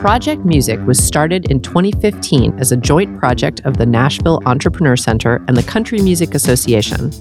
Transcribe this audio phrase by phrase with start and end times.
[0.00, 5.44] Project Music was started in 2015 as a joint project of the Nashville Entrepreneur Center
[5.46, 7.12] and the Country Music Association,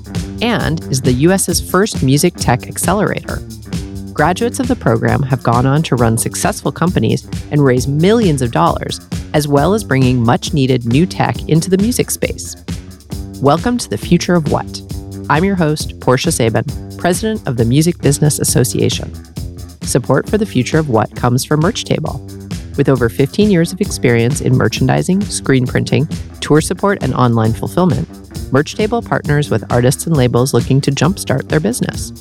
[0.42, 3.40] and is the US's first music tech accelerator.
[4.14, 8.54] Graduates of the program have gone on to run successful companies and raise millions of
[8.54, 9.02] dollars,
[9.34, 12.56] as well as bringing much needed new tech into the music space.
[13.42, 14.82] Welcome to the Future of What.
[15.30, 16.64] I'm your host, Portia Sabin,
[16.98, 19.14] president of the Music Business Association.
[19.82, 22.26] Support for the Future of What comes from Merch Table.
[22.80, 26.08] With over 15 years of experience in merchandising, screen printing,
[26.40, 28.08] tour support, and online fulfillment,
[28.52, 32.12] Merchtable partners with artists and labels looking to jumpstart their business.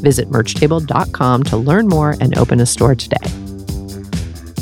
[0.00, 3.16] Visit merchtable.com to learn more and open a store today.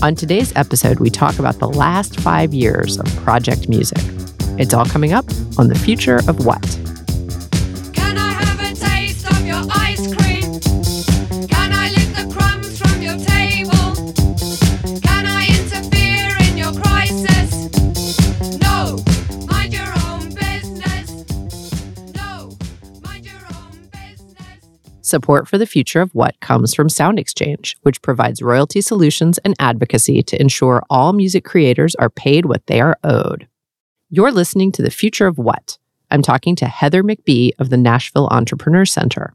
[0.03, 4.01] On today's episode, we talk about the last five years of Project Music.
[4.59, 5.27] It's all coming up
[5.59, 6.84] on the future of what.
[25.05, 29.55] Support for the future of what comes from Sound Exchange, which provides royalty solutions and
[29.59, 33.47] advocacy to ensure all music creators are paid what they are owed.
[34.09, 35.77] You're listening to the future of what?
[36.11, 39.35] I'm talking to Heather McBee of the Nashville Entrepreneur Center.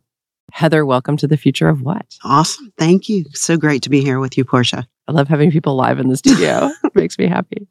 [0.52, 2.18] Heather, welcome to the future of what?
[2.24, 2.74] Awesome.
[2.80, 3.26] Thank you.
[3.34, 4.88] So great to be here with you, Portia.
[5.08, 6.72] I love having people live in the studio.
[6.84, 7.68] it makes me happy.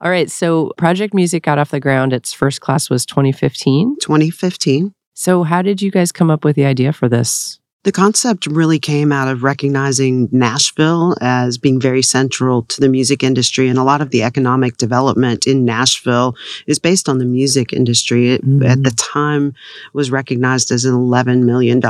[0.00, 2.12] All right, so Project Music got off the ground.
[2.12, 3.98] Its first class was 2015.
[4.00, 4.92] 2015.
[5.14, 7.58] So, how did you guys come up with the idea for this?
[7.84, 13.24] The concept really came out of recognizing Nashville as being very central to the music
[13.24, 13.68] industry.
[13.68, 16.36] And a lot of the economic development in Nashville
[16.68, 18.30] is based on the music industry.
[18.34, 18.64] It, Mhm.
[18.64, 19.54] At the time,
[19.94, 21.80] was recognized as an $11 million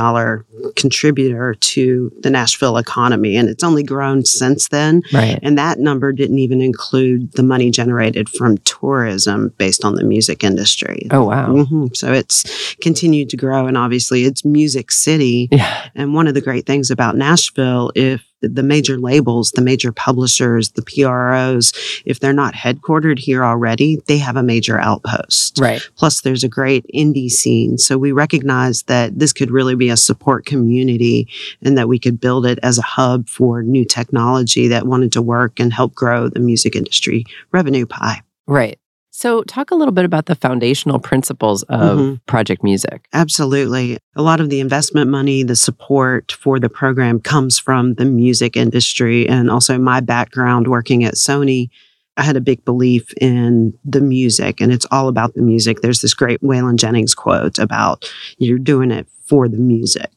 [0.75, 3.35] contributor to the Nashville economy.
[3.35, 5.03] And it's only grown since then.
[5.13, 5.37] Right.
[5.43, 10.43] And that number didn't even include the money generated from tourism based on the music
[10.43, 11.07] industry.
[11.11, 11.53] Oh, wow.
[11.65, 15.49] hmm So it's continued to grow, and obviously it's Music City.
[15.51, 15.81] Yeah.
[15.95, 20.71] And one of the great things about Nashville, if the major labels, the major publishers,
[20.71, 21.73] the PROs,
[22.05, 25.59] if they're not headquartered here already, they have a major outpost.
[25.59, 25.81] Right.
[25.95, 27.77] Plus, there's a great indie scene.
[27.77, 31.29] So we recognize that this could really be a support community
[31.61, 35.21] and that we could build it as a hub for new technology that wanted to
[35.21, 38.21] work and help grow the music industry revenue pie.
[38.45, 38.77] Right.
[39.15, 42.19] So, talk a little bit about the foundational principles of Mhm.
[42.25, 43.07] Project Music.
[43.13, 43.99] Absolutely.
[44.15, 48.57] A lot of the investment money, the support for the program comes from the music
[48.57, 51.69] industry and also my background working at Sony.
[52.17, 55.81] I had a big belief in the music and it's all about the music.
[55.81, 60.09] There's this great Waylon Jennings quote about you're doing it for the music.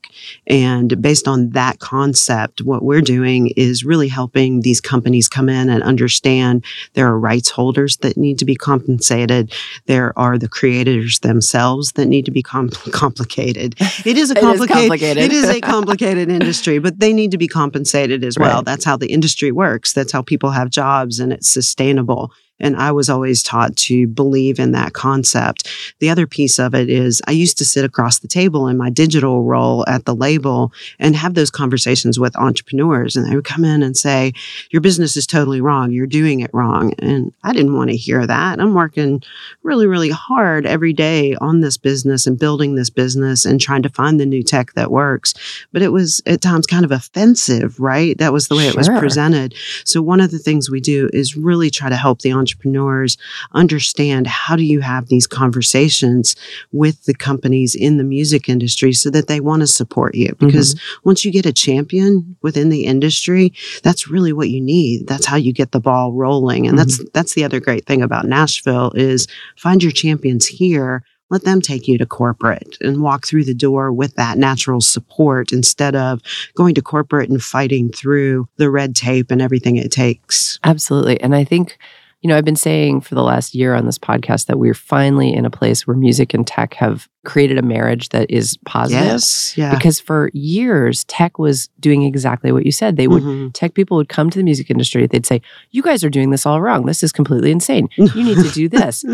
[0.46, 5.68] And based on that concept, what we're doing is really helping these companies come in
[5.68, 9.52] and understand there are rights holders that need to be compensated.
[9.86, 13.74] There are the creators themselves that need to be com- complicated.
[14.04, 15.22] It is a It is complicated, complicated.
[15.24, 18.56] it is a complicated industry, but they need to be compensated as well.
[18.56, 18.64] Right.
[18.64, 19.92] That's how the industry works.
[19.92, 22.32] That's how people have jobs and it's sustainable.
[22.58, 25.68] And I was always taught to believe in that concept.
[26.00, 28.90] The other piece of it is I used to sit across the table in my
[28.90, 33.16] digital role at the label and have those conversations with entrepreneurs.
[33.16, 34.32] And they would come in and say,
[34.70, 35.90] Your business is totally wrong.
[35.90, 36.94] You're doing it wrong.
[36.98, 38.60] And I didn't want to hear that.
[38.60, 39.22] I'm working
[39.62, 43.88] really, really hard every day on this business and building this business and trying to
[43.88, 45.34] find the new tech that works.
[45.72, 48.16] But it was at times kind of offensive, right?
[48.18, 49.54] That was the way it was presented.
[49.84, 53.16] So one of the things we do is really try to help the entrepreneurs
[53.52, 56.36] understand how do you have these conversations
[56.72, 60.28] with the companies in the music industry so that they want to support you.
[60.28, 60.46] Mm-hmm.
[60.46, 63.52] Because once you get a champion within the industry
[63.82, 65.06] that's really what you need.
[65.06, 66.66] That's how you get the ball rolling.
[66.66, 67.08] And that's mm-hmm.
[67.12, 71.88] that's the other great thing about Nashville is find your champions here let them take
[71.88, 76.20] you to corporate and walk through the door with that natural support instead of
[76.54, 80.60] going to corporate and fighting through the red tape and everything it takes.
[80.62, 81.20] Absolutely.
[81.20, 81.78] And I think,
[82.22, 85.32] you know, I've been saying for the last year on this podcast that we're finally
[85.32, 89.04] in a place where music and tech have created a marriage that is positive.
[89.04, 89.56] Yes.
[89.56, 89.74] Yeah.
[89.74, 92.96] Because for years, tech was doing exactly what you said.
[92.96, 93.50] They would Mhm.
[93.52, 95.06] tech people would come to the music industry.
[95.06, 95.40] They'd say,
[95.70, 96.86] "You guys are doing this all wrong.
[96.86, 97.88] This is completely insane.
[97.96, 99.04] You need to do this."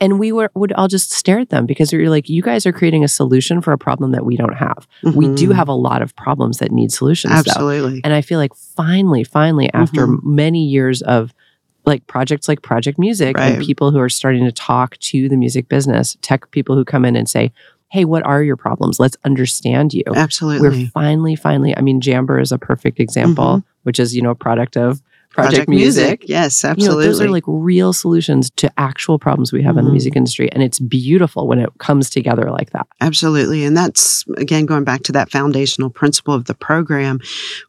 [0.00, 2.66] and we were, would all just stare at them because we were like, "You guys
[2.66, 4.86] are creating a solution for a problem that we don't have.
[5.14, 5.54] We do Mhm.
[5.54, 8.00] have a lot of problems that need solutions, though." Absolutely.
[8.02, 10.18] And I feel like finally, finally, after Mhm.
[10.24, 11.32] many years of
[11.84, 15.68] like projects like Project Music and people who are starting to talk to the music
[15.68, 17.52] business, tech people who come in and say,
[17.90, 18.98] Hey, what are your problems?
[18.98, 20.02] Let's understand you.
[20.14, 20.66] Absolutely.
[20.68, 23.66] We're finally, finally, I mean, Jamber is a perfect example, Mm-hmm.
[23.82, 26.24] which is, you know, a product of Project, Music.
[26.26, 27.06] Yes, You know, absolutely.
[27.06, 29.94] those are like real solutions to actual problems we have in the Mhm.
[29.94, 30.50] music industry.
[30.52, 32.86] And it's beautiful when it comes together like that.
[33.00, 33.64] Absolutely.
[33.64, 37.18] And that's, again, going back to that foundational principle of the program.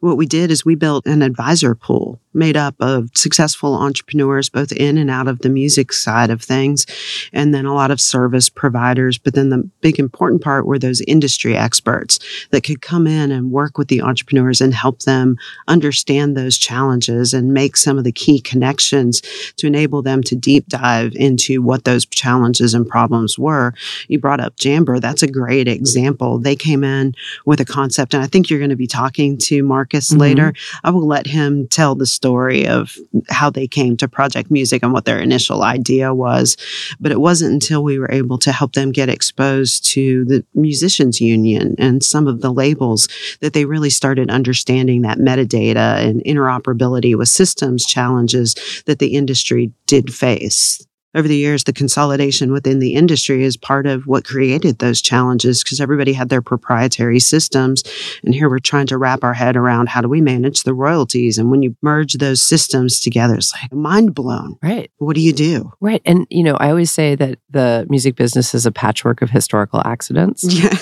[0.00, 4.72] What we did is we built an advisor pool made up of successful entrepreneurs, both
[4.72, 6.86] in and out of the music side of things,
[7.32, 9.18] and then a lot of service providers.
[9.18, 12.18] But then the big important part were those industry experts
[12.50, 15.36] that could come in and work with the entrepreneurs and help them
[15.68, 19.22] understand those challenges and make some of the key connections
[19.56, 23.72] to enable them to deep dive into what those challenges and problems were
[24.08, 25.00] you brought up Jamber.
[25.00, 26.38] That's a great example.
[26.38, 27.14] They came in
[27.46, 30.18] with a concept, and I think you're going to be talking to Marcus Mhm.
[30.18, 30.52] later.
[30.82, 32.96] I will let him tell the story of
[33.28, 36.56] how they came to Project Music and what their initial idea was.
[37.00, 41.20] But it wasn't until we were able to help them get exposed to the Musicians
[41.20, 43.08] Union and some of the labels
[43.40, 48.54] that they really started understanding that metadata and interoperability with systems challenges
[48.86, 53.86] that the industry did face over the years, the consolidation within the industry is part
[53.86, 57.82] of what created those challenges because everybody had their proprietary systems.
[58.24, 61.38] And here we're trying to wrap our head around how do we manage the royalties?
[61.38, 64.56] And when you merge those systems together, it's like mind blown.
[64.62, 64.90] Right.
[64.98, 65.72] What do you do?
[65.80, 66.02] Right.
[66.04, 69.82] And, you know, I always say that the music business is a patchwork of historical
[69.84, 70.44] accidents.
[70.54, 70.76] Yeah,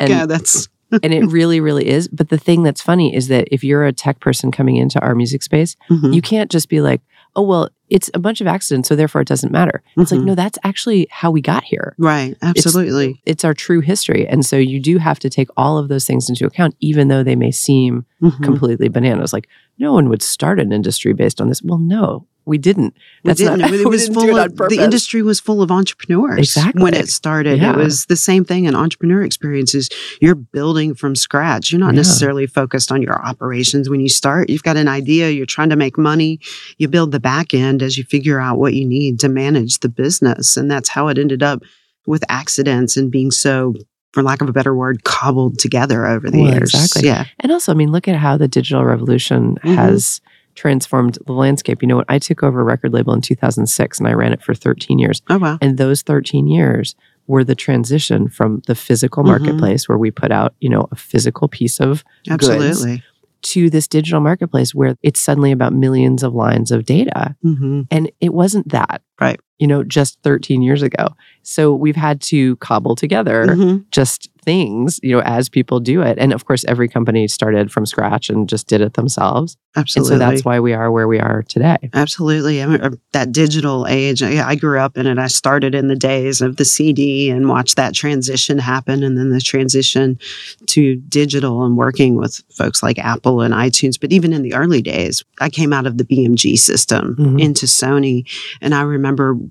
[0.00, 0.26] And- go.
[0.26, 0.68] That's
[1.02, 2.08] and it really, really is.
[2.08, 5.14] But the thing that's funny is that if you're a tech person coming into our
[5.14, 7.00] music space, mhm, you can't just be like,
[7.34, 9.82] oh, well, it's a bunch of accidents, so therefore it doesn't matter.
[9.96, 10.24] It's like, Mhm.
[10.30, 11.94] no, that's actually how we got here.
[11.98, 12.36] right.
[12.42, 13.22] Absolutely.
[13.24, 14.26] It's our true history.
[14.26, 17.22] And so you do have to take all of those things into account, even though
[17.22, 18.42] they may seem Mhm.
[18.42, 19.32] completely bananas.
[19.32, 19.48] Like,
[19.78, 21.62] no one would start an industry based on this.
[21.62, 22.94] Well, no, we didn't.
[23.24, 23.70] We That's not, didn't.
[23.72, 26.82] we It was full of, the industry was full of entrepreneurs Exactly.
[26.82, 27.58] when it started.
[27.58, 27.72] Yeah.
[27.72, 29.88] It was the same thing in entrepreneur experiences.
[30.20, 31.72] You're building from scratch.
[31.72, 32.00] You're not Yeah.
[32.00, 34.50] necessarily focused on your operations when you start.
[34.50, 35.30] You've got an idea.
[35.30, 36.38] You're trying to make money.
[36.78, 39.88] You build the back end as you figure out what you need to manage the
[39.88, 41.62] business, and that's how it ended up
[42.06, 43.74] with accidents and being so.
[44.12, 46.72] For lack of a better word, cobbled together over the Well, years.
[46.72, 47.08] exactly.
[47.08, 47.24] Yeah.
[47.40, 49.74] And also, I mean, look at how the digital revolution Mhm.
[49.74, 50.20] has
[50.54, 51.82] transformed the landscape.
[51.82, 52.06] You know what?
[52.08, 55.22] I took over a record label in 2006 and I ran it for 13 years.
[55.28, 55.58] Oh wow.
[55.60, 56.94] And those 13 years
[57.26, 59.28] were the transition from the physical Mhm.
[59.28, 63.02] marketplace where we put out, you know, a physical piece of Absolutely.
[63.42, 67.34] to this digital marketplace where it's suddenly about millions of lines of data.
[67.42, 69.02] hmm And it wasn't that.
[69.20, 69.40] Right.
[69.64, 71.08] You know, just 13 years ago.
[71.42, 76.18] So we've had to cobble together hmm just things, you know, as people do it.
[76.18, 79.56] And of course, every company started from scratch and just did it themselves.
[79.74, 80.16] Absolutely.
[80.16, 81.78] And so that's why we are where we are today.
[81.94, 82.62] Absolutely.
[82.62, 85.16] I mean, that digital age, yeah, I grew up in it.
[85.18, 89.30] I started in the days of the CD and watched that transition happen and then
[89.30, 90.18] the transition
[90.66, 93.98] to digital and working with folks like Apple and iTunes.
[93.98, 97.40] But even in the early days, I came out of the BMG system Mhm.
[97.40, 98.24] into Sony.
[98.60, 99.38] And I remember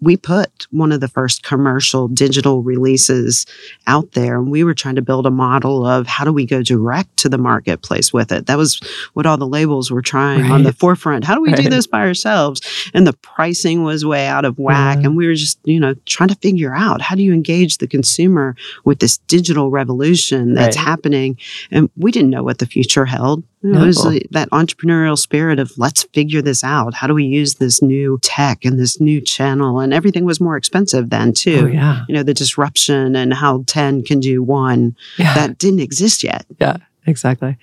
[0.00, 3.46] we put one of the first commercial digital releases
[3.86, 6.62] out there and we were trying to build a model of how do we go
[6.62, 8.46] direct to the marketplace with it.
[8.46, 8.80] That was
[9.14, 11.24] what all the labels were trying on the forefront.
[11.24, 12.60] How do we do this by ourselves?
[12.94, 14.98] And the pricing was way out of whack.
[15.00, 15.06] Yeah.
[15.06, 17.88] And we were just, you know, trying to figure out how do you engage the
[17.88, 18.54] consumer
[18.84, 20.86] with this digital revolution that's Right.
[20.86, 21.36] happening.
[21.70, 23.42] And we didn't know what the future held.
[23.62, 24.16] Know, It was No.
[24.30, 26.94] that entrepreneurial spirit of let's figure this out.
[26.94, 29.80] How do we use this new tech and this new channel?
[29.80, 31.62] And everything was more expensive then too.
[31.64, 32.04] Oh, yeah.
[32.08, 35.34] You know, the disruption and how 10 can do one Yeah.
[35.34, 36.46] that didn't exist yet.
[36.60, 36.76] Yeah,
[37.06, 37.56] exactly.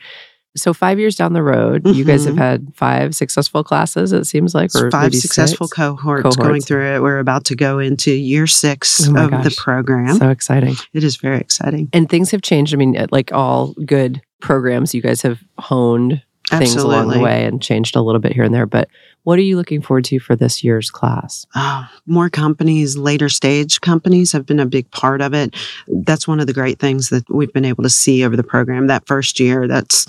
[0.57, 2.37] So five years down the road, you guys have Mhm.
[2.37, 5.75] had five successful classes, it seems like, or five successful six.
[5.75, 7.01] cohorts, going through it.
[7.01, 10.15] We're about to go into year six Oh of the program.
[10.17, 10.75] So exciting.
[10.93, 11.89] it is very exciting.
[11.91, 12.73] And things have changed.
[12.73, 17.61] I mean, like all good programs, you guys have honed things along the way and
[17.61, 18.65] changed a little bit here and there.
[18.67, 18.87] But
[19.25, 21.45] what are you looking forward to for this year's class?
[21.55, 25.55] Oh, more companies, later stage companies have been a big part of it.
[25.87, 28.87] That's one of the great things that we've been able to see over the program.
[28.87, 30.05] That first year, that's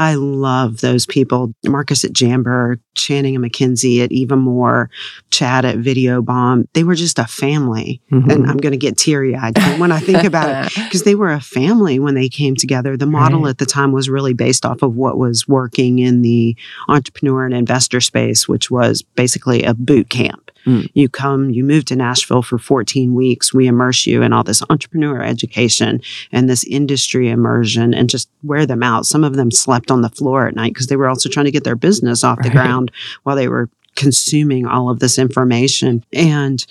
[0.00, 1.52] I love those people.
[1.66, 4.88] Marcus at Jamber, Channing and McKenzie at Eva Moore,
[5.30, 6.66] Chad at Video Bomb.
[6.72, 8.00] They were just a family.
[8.10, 8.32] Mhm.
[8.32, 11.30] And I'm going to get teary eyed when I think about it because they were
[11.30, 12.96] a family when they came together.
[12.96, 13.50] The model Right.
[13.50, 16.56] at the time was really based off of what was working in the
[16.88, 20.50] entrepreneur and investor space, which was basically a boot camp.
[20.66, 20.90] Mm.
[20.94, 23.54] You come, you move to Nashville for 14 weeks.
[23.54, 26.00] We immerse you in all this entrepreneur education
[26.32, 29.06] and this industry immersion and just wear them out.
[29.06, 31.50] Some of them slept on the floor at night because they were also trying to
[31.50, 32.90] get their business off the ground
[33.22, 36.04] while they were consuming all of this information.
[36.12, 36.64] And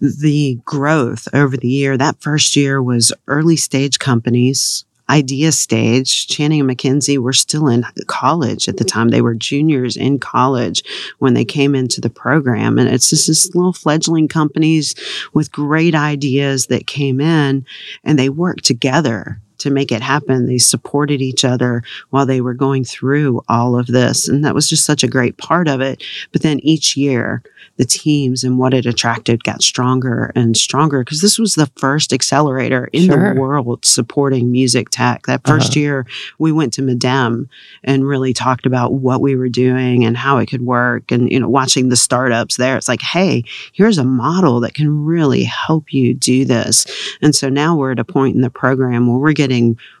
[0.00, 4.84] the growth over the year, that first year was early stage companies.
[5.08, 6.26] Idea stage.
[6.26, 8.98] Channing and McKenzie were still in college at the mm-hmm.
[8.98, 9.08] time.
[9.08, 10.82] They were juniors in college
[11.18, 12.78] when they came into the program.
[12.78, 14.94] And it's just this little fledgling companies
[15.32, 17.64] with great ideas that came in
[18.04, 20.46] and they worked together to make it happen.
[20.46, 24.28] They supported each other while they were going through all of this.
[24.28, 26.02] And that was just such a great part of it.
[26.32, 27.42] But then each year,
[27.78, 32.12] the teams and what it attracted got stronger and stronger because this was the first
[32.12, 33.34] accelerator in Sure.
[33.34, 35.26] the world supporting music tech.
[35.26, 35.80] That 1st Uh-huh.
[35.80, 36.06] year,
[36.38, 37.48] we went to MIDEM
[37.84, 41.10] and really talked about what we were doing and how it could work.
[41.12, 45.04] And, you know, watching the startups there, it's like, hey, here's a model that can
[45.04, 46.86] really help you do this.
[47.20, 49.55] And so now we're at a point in the program where we're getting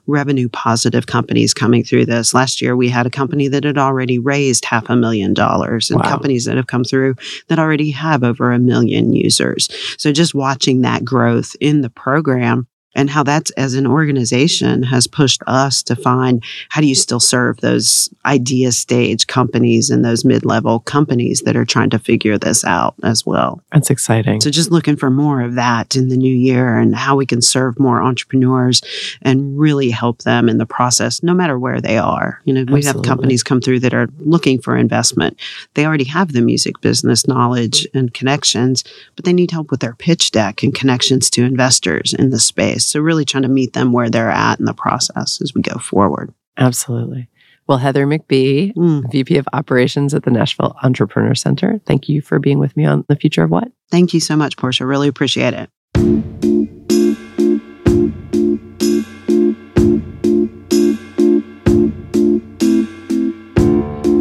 [0.06, 2.32] revenue positive companies coming through this.
[2.34, 6.00] Last year, we had a company that had already raised half a million dollars and
[6.00, 6.08] Wow.
[6.08, 7.14] companies that have come through
[7.48, 9.68] that already have over a million users.
[9.98, 15.06] So just watching that growth in the program and how that's as an organization has
[15.06, 20.24] pushed us to find how do you still serve those idea stage companies and those
[20.24, 23.62] mid-level companies that are trying to figure this out as well.
[23.70, 24.40] That's exciting.
[24.40, 27.42] So just looking for more of that in the new year and how we can
[27.42, 28.80] serve more entrepreneurs
[29.22, 32.40] and really help them in the process, no matter where they are.
[32.44, 35.38] You know, we have companies come through that are looking for investment.
[35.74, 38.84] They already have the music business knowledge and connections,
[39.14, 42.85] but they need help with their pitch deck and connections to investors in the space.
[42.86, 45.78] So really trying to meet them where they're at in the process as we go
[45.78, 46.32] forward.
[46.56, 47.28] Absolutely.
[47.68, 52.38] Well, Heather McBee, Mm, VP of Operations at the Nashville Entrepreneur Center, thank you for
[52.38, 53.72] being with me on The Future of What?
[53.90, 54.84] thank you so much, Portia.
[54.86, 55.68] Really appreciate it.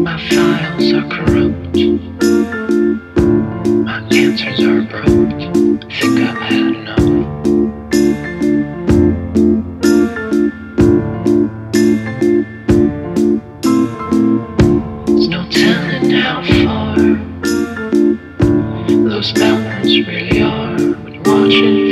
[0.06, 1.76] My files are corrupt.
[3.86, 5.92] My answers are abrupt.
[6.00, 6.75] Think I've had
[19.26, 20.78] those mountains really are.
[20.78, 21.85] When you're watching from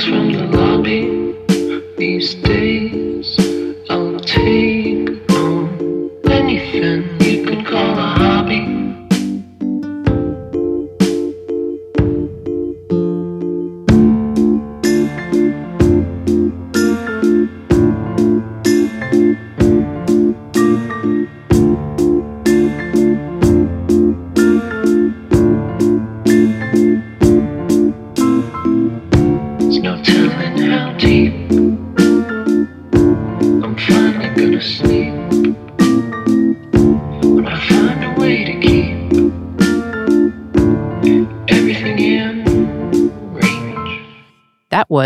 [0.00, 1.34] from the lobby.
[1.98, 2.61] These days,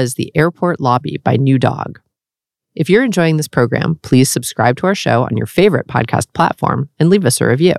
[0.06, 1.98] was The Airport Lobby by New Dog.
[2.76, 6.88] If you're enjoying this program, please subscribe to our show on your favorite podcast platform
[7.00, 7.75] and leave us a review.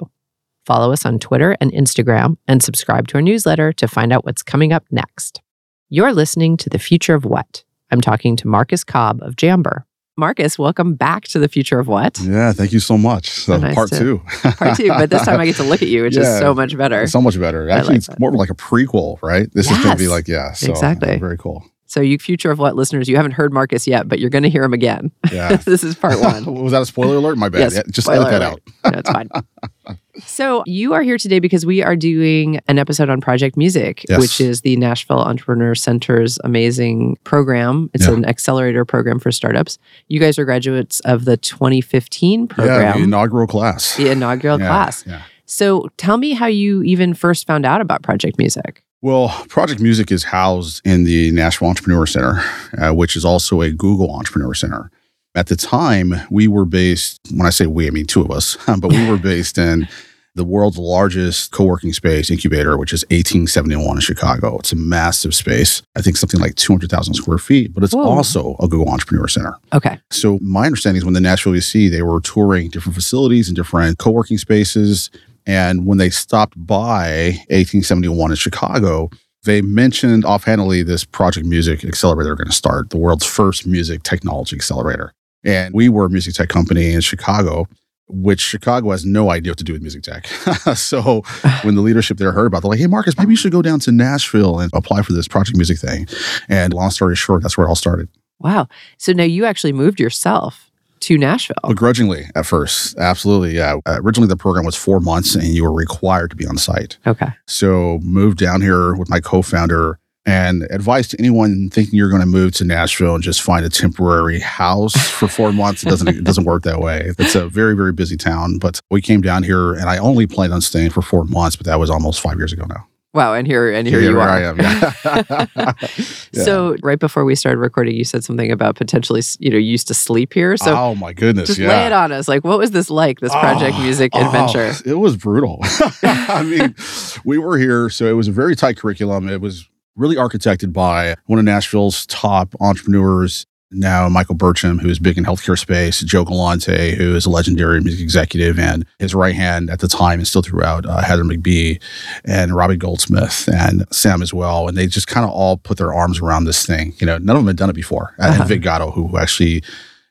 [0.66, 4.44] Follow us on Twitter and Instagram and subscribe to our newsletter to find out what's
[4.44, 5.40] coming up next.
[5.88, 7.64] You're listening to The Future of What.
[7.92, 9.84] I'm talking to Marcus Cobb of Jamber.
[10.20, 12.20] Marcus, welcome back to The Future of What.
[12.20, 13.30] Yeah, thank you so much.
[13.30, 14.22] So nice part to- two.
[14.58, 16.76] Part two, but this time I get to look at you, which is so much
[16.76, 17.06] better.
[17.06, 17.70] so much better.
[17.70, 18.20] Actually, like it's that.
[18.20, 19.48] more like a prequel, right?
[19.54, 20.54] This is going to be like, yeah.
[20.54, 21.12] So, Exactly.
[21.16, 21.64] uh, very cool.
[21.88, 24.50] So, you Future of What listeners, you haven't heard Marcus yet, but you're going to
[24.50, 25.10] hear him again.
[25.32, 25.56] Yeah.
[25.66, 26.44] this is part one.
[26.64, 27.38] Was that a spoiler alert?
[27.38, 27.60] My bad.
[27.60, 28.62] Yes, Yeah, just edit that alert.
[28.84, 28.94] out.
[28.94, 29.30] No, it's fine.
[30.26, 34.20] so you are here today because we are doing an episode on Project Music, Yes.
[34.20, 37.90] which is the Nashville Entrepreneur Center's amazing program.
[37.94, 38.14] It's Yeah.
[38.16, 39.78] an accelerator program for startups.
[40.08, 43.96] You guys are graduates of the 2015 Yeah, program, the inaugural class.
[43.96, 45.04] the inaugural Yeah, class.
[45.08, 45.22] Yeah.
[45.46, 48.84] So tell me how you even first found out about Project Music.
[49.02, 52.42] Well, Project Music is housed in the Nashville Entrepreneur Center,
[52.78, 54.90] uh, which is also a Google Entrepreneur Center.
[55.36, 58.58] At the time, we were based, when I say we, I mean two of us,
[58.66, 59.88] but we were based in
[60.34, 64.58] the world's largest co working space incubator, which is 1871 in Chicago.
[64.60, 65.82] It's a massive space.
[65.96, 68.04] I think something like 200,000 square feet, but it's Whoa.
[68.04, 69.58] also a Google Entrepreneur Center.
[69.74, 70.00] Okay.
[70.12, 74.00] So my understanding is when the Nashville EC, they were touring different facilities and different
[74.00, 75.12] co-working spaces.
[75.48, 79.10] And when they stopped by 1871 in Chicago,
[79.46, 84.04] they mentioned offhandedly this Project Music Accelerator they're going to start, the world's first music
[84.04, 85.14] technology accelerator.
[85.44, 87.66] And we were a music tech company in Chicago,
[88.10, 90.28] which Chicago has no idea what to do with music tech.
[90.76, 91.22] so
[91.64, 93.62] when the leadership there heard about, it, they're like, "Hey, Marcus, maybe you should go
[93.62, 96.08] down to Nashville and apply for this Project Music thing."
[96.50, 98.10] And long story short, that's where it all started.
[98.40, 98.68] Wow.
[98.98, 100.67] So now you actually moved yourself
[101.08, 101.56] to Nashville.
[101.68, 102.98] Begrudgingly at first.
[102.98, 103.56] Absolutely.
[103.56, 103.80] Yeah.
[103.86, 106.98] Uh, originally, the program was four months and you were required to be on site.
[107.08, 107.30] Okay.
[107.48, 112.22] So, moved down here with my co founder and advice to anyone thinking you're going
[112.22, 115.84] to move to Nashville and just find a temporary house for four months.
[115.84, 117.14] It doesn't, it doesn't work that way.
[117.18, 118.58] It's a very, very busy town.
[118.58, 121.66] But we came down here and I only planned on staying for four months, but
[121.68, 122.86] that was almost five years ago now.
[123.14, 123.34] Wow.
[123.34, 124.30] And here and here Yeah, you here are.
[124.30, 124.60] I am.
[124.60, 125.74] Yeah.
[126.34, 126.44] Yeah.
[126.44, 129.88] So right before we started recording, you said something about potentially, you know, you used
[129.88, 130.56] to sleep here.
[130.58, 131.48] So oh, my goodness.
[131.48, 131.70] just yeah.
[131.70, 132.28] lay it on us.
[132.28, 133.20] Like, what was this like?
[133.22, 134.74] This project Oh, music oh, adventure?
[134.86, 135.60] it was brutal.
[136.04, 136.76] I mean,
[137.26, 139.30] we were here, so it was a very tight curriculum.
[139.30, 143.46] It was really architected by one of Nashville's top entrepreneurs.
[143.70, 147.82] Now, Michael Burcham, who is big in healthcare space, Joe Galante, who is a legendary
[147.82, 151.82] music executive, and his right hand at the time and still throughout, uh, Heather McBee
[152.24, 154.70] and Robbie Goldsmith and Sam as well.
[154.70, 156.94] And they just kind of all put their arms around this thing.
[157.00, 158.16] You know, none of them had done it before.
[158.20, 158.40] Uh, Uh-huh.
[158.42, 159.64] And Vic Gatto, who actually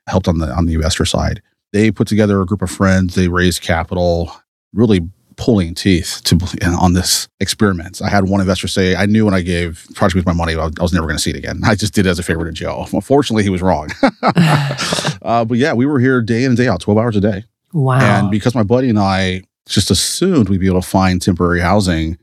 [0.07, 1.43] helped on the on the investor side
[1.73, 4.33] they put together a group of friends they raised capital
[4.73, 5.01] really
[5.37, 8.01] pulling teeth to on this experiment.
[8.03, 10.69] I had one investor say i knew when i gave project with my money i
[10.81, 11.61] was never going to see it again.
[11.65, 13.89] I just did it as a favor to joe unfortunately he was wrong.
[15.23, 17.45] Uh, but yeah we were here day in and day out 12 hours a day.
[17.73, 17.99] Wow.
[17.99, 22.17] and because my buddy and i just assumed we'd be able to find temporary housing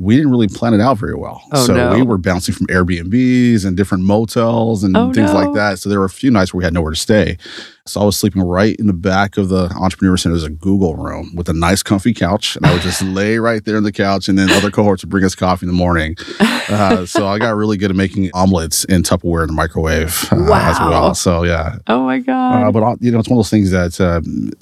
[0.00, 1.42] we didn't really plan it out very well.
[1.52, 1.92] Oh, so no.
[1.92, 5.40] we were bouncing from Airbnbs and different motels and Oh, things no.
[5.40, 5.80] like that.
[5.80, 7.36] So there were a few nights where we had nowhere to stay.
[7.84, 10.34] So I was sleeping right in the back of the entrepreneur center.
[10.36, 12.54] There's a Google room with a nice comfy couch.
[12.54, 14.28] And I would just lay right there on the couch.
[14.28, 16.14] And then other cohorts would bring us coffee in the morning.
[16.38, 20.36] Uh, so I got really good at making omelets in Tupperware in the microwave uh,
[20.52, 20.90] as Wow.
[20.90, 21.14] well.
[21.16, 21.76] So yeah.
[21.88, 22.62] oh my God.
[22.68, 24.20] Uh, but uh, you know, it's one of those things that uh,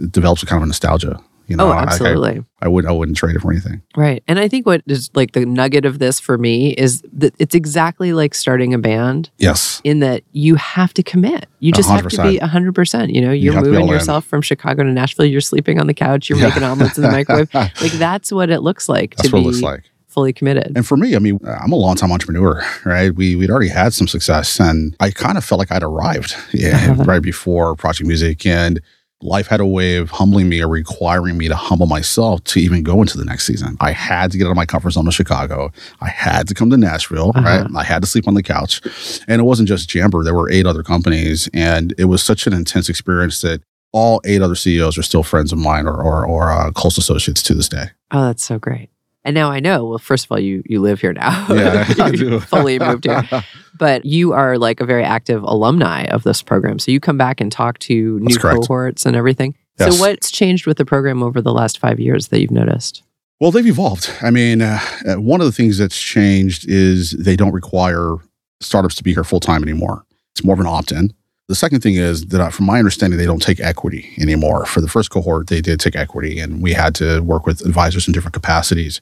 [0.08, 1.20] develops a kind of a nostalgia.
[1.48, 2.44] You know, oh, I- I- absolutely.
[2.60, 3.82] I, would I wouldn't trade it for anything.
[3.96, 4.22] Right.
[4.26, 7.54] And I think what is like the nugget of this for me is that it's
[7.54, 9.80] exactly like starting a band Yes.
[9.84, 11.46] in that you have to commit.
[11.60, 13.14] You just have to be 100%.
[13.14, 13.92] You know, you're be moving all in.
[13.92, 16.48] yourself from Chicago to Nashville, you're sleeping on the couch, you're Yeah.
[16.48, 17.48] making omelets in the microwave.
[17.54, 19.84] Like that's what it looks like That's to what be it looks like.
[20.08, 20.72] fully committed.
[20.76, 23.14] And for me, I mean, I'm a long-time entrepreneur, right?
[23.14, 26.94] We we'd already had some success, and I kind of felt like I'd arrived, yeah,
[27.04, 28.80] right before Project Music, and
[29.22, 32.82] life had a way of humbling me or requiring me to humble myself to even
[32.82, 33.76] go into the next season.
[33.80, 35.72] I had to get out of my comfort zone to Chicago.
[36.00, 37.42] I had to come to Nashville, Uh-huh.
[37.64, 37.66] right?
[37.76, 38.80] I had to sleep on the couch,
[39.26, 40.22] and it wasn't just Jamber.
[40.22, 43.62] There were eight other companies, and it was such an intense experience that.
[43.92, 47.42] All eight other CEOs are still friends of mine or, or, or uh, close associates
[47.44, 47.86] to this day.
[48.10, 48.90] Oh, that's so great.
[49.26, 51.46] And now I know, well, first of all, you you live here now.
[51.50, 52.38] Yeah, I do.
[52.40, 53.28] fully moved here.
[53.78, 56.78] But you are like a very active alumni of this program.
[56.78, 58.60] So you come back and talk to new correct.
[58.60, 59.54] cohorts and everything.
[59.78, 59.94] Yes.
[59.94, 63.02] So what's changed with the program over the last five years that you've noticed?
[63.38, 64.10] Well, they've evolved.
[64.22, 68.14] I mean, uh, uh, one of the things that's changed is they don't require
[68.60, 70.06] startups to be here full time anymore.
[70.32, 71.12] It's more of an opt in.
[71.48, 74.66] The second thing is that, from my understanding, they don't take equity anymore.
[74.66, 78.08] For the first cohort, they did take equity, and we had to work with advisors
[78.08, 79.00] in different capacities.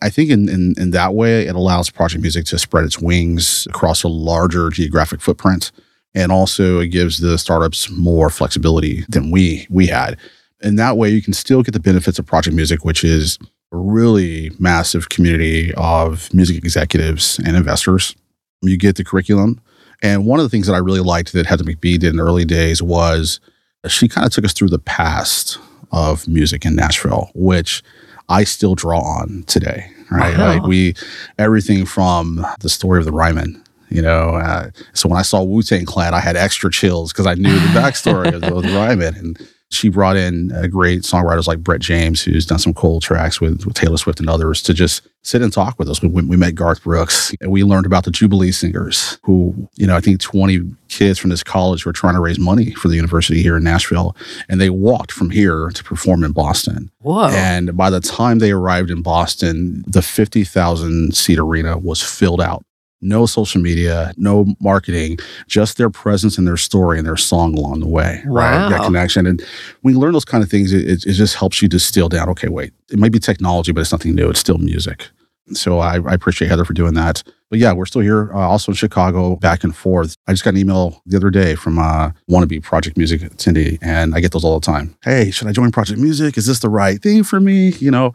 [0.00, 3.66] I think in, in in that way, it allows project music to spread its wings
[3.68, 5.72] across a larger geographic footprint,
[6.14, 10.18] and also it gives the startups more flexibility than we we had.
[10.62, 13.38] In that way, you can still get the benefits of project music, which is
[13.72, 18.16] a really massive community of music executives and investors.
[18.62, 19.60] You get the curriculum,
[20.02, 22.22] and one of the things that I really liked that Heather McBee did in the
[22.24, 23.40] early days was
[23.88, 25.58] she kind of took us through the past
[25.92, 27.82] of music in Nashville, which
[28.28, 29.90] I still draw on today.
[30.10, 30.48] Right, Wow.
[30.48, 30.94] like we
[31.38, 33.62] everything from the story of the Ryman.
[33.90, 37.26] You know, uh, so when I saw Wu Tang Clan, I had extra chills because
[37.26, 39.14] I knew the backstory of the, of the Ryman.
[39.14, 43.40] And she brought in uh, great songwriters like Brett James, who's done some cool tracks
[43.40, 46.02] with, with Taylor Swift and others, to just sit and talk with us.
[46.02, 49.96] We, we met Garth Brooks, and we learned about the Jubilee Singers, who, you know,
[49.96, 53.42] I think 20 kids from this college were trying to raise money for the university
[53.42, 54.16] here in Nashville,
[54.48, 56.90] and they walked from here to perform in Boston.
[57.00, 57.28] Whoa.
[57.28, 62.64] And by the time they arrived in Boston, the 50,000 seat arena was filled out.
[63.04, 67.80] No social media, no marketing, just their presence and their story and their song along
[67.80, 68.22] the way.
[68.26, 68.70] Right.
[68.70, 69.26] That connection.
[69.26, 69.44] And
[69.82, 72.28] when you learn those kind of things, it, it, it just helps you distill down
[72.30, 74.30] okay, wait, it might be technology, but it's nothing new.
[74.30, 75.10] It's still music.
[75.52, 77.22] So I, I appreciate Heather for doing that.
[77.50, 80.16] But yeah, we're still here, uh, also in Chicago, back and forth.
[80.26, 84.14] I just got an email the other day from uh, wannabe Project Music attendee, and
[84.14, 84.96] I get those all the time.
[85.04, 86.38] Hey, should I join Project Music?
[86.38, 87.68] Is this the right thing for me?
[87.72, 88.14] You know.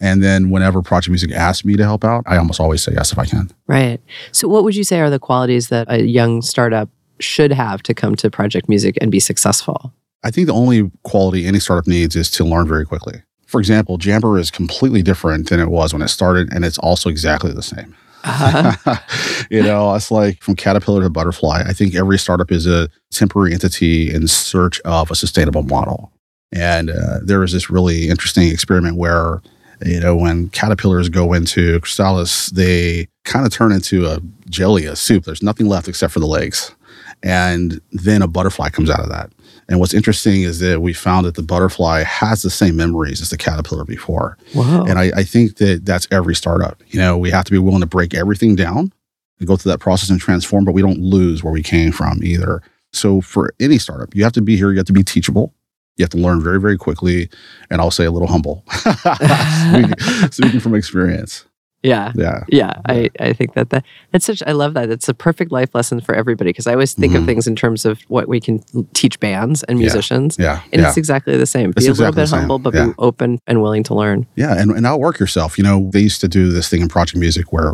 [0.00, 3.12] And then whenever Project Music asks me to help out, I almost always say yes
[3.12, 3.50] if I can.
[3.66, 4.00] Right.
[4.32, 7.94] So, what would you say are the qualities that a young startup should have to
[7.94, 9.92] come to Project Music and be successful?
[10.22, 13.22] I think the only quality any startup needs is to learn very quickly.
[13.46, 17.08] For example, Jamber is completely different than it was when it started, and it's also
[17.08, 17.96] exactly the same.
[18.22, 18.96] Uh-huh.
[19.50, 21.62] you know, it's like from caterpillar to butterfly.
[21.66, 26.12] I think every startup is a temporary entity in search of a sustainable model.
[26.52, 29.40] And uh, there was this really interesting experiment where,
[29.84, 34.96] you know, when caterpillars go into chrysalis, they kind of turn into a jelly, a
[34.96, 35.24] soup.
[35.24, 36.74] There's nothing left except for the legs.
[37.22, 39.30] And then a butterfly comes out of that.
[39.68, 43.30] And what's interesting is that we found that the butterfly has the same memories as
[43.30, 44.36] the caterpillar before.
[44.52, 44.84] Whoa.
[44.84, 46.82] And I, I think that that's every startup.
[46.88, 48.92] You know, we have to be willing to break everything down
[49.38, 52.22] and go through that process and transform, but we don't lose where we came from
[52.24, 52.62] either.
[52.92, 54.70] So for any startup, you have to be here.
[54.72, 55.54] You have to be teachable.
[56.00, 57.28] You have to learn very, very quickly,
[57.68, 59.94] and I'll say a little humble, speaking,
[60.30, 61.44] speaking from experience.
[61.82, 62.12] yeah.
[62.16, 64.88] Yeah, Yeah, I, I think that, that that's such I love that.
[64.90, 67.26] It's a perfect life lesson for everybody because I always think of Mhm.
[67.26, 68.62] things in terms of what we can
[68.94, 70.36] teach bands and musicians.
[70.38, 71.70] yeah, And yeah, it's exactly the same.
[71.70, 72.86] It's Be a exactly little bit humble, but Yeah.
[72.86, 74.26] be open and willing to learn.
[74.36, 75.58] yeah, and and outwork yourself.
[75.58, 77.72] You know, they used to do this thing in project music where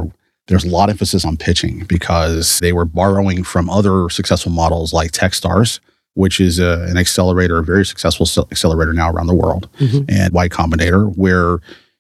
[0.48, 4.92] there's a lot of emphasis on pitching because they were borrowing from other successful models
[4.92, 5.78] like Techstars,
[6.16, 9.68] which is a, an accelerator, a very successful accelerator now around the world.
[9.78, 10.06] Mhm.
[10.08, 11.58] and Y Combinator, where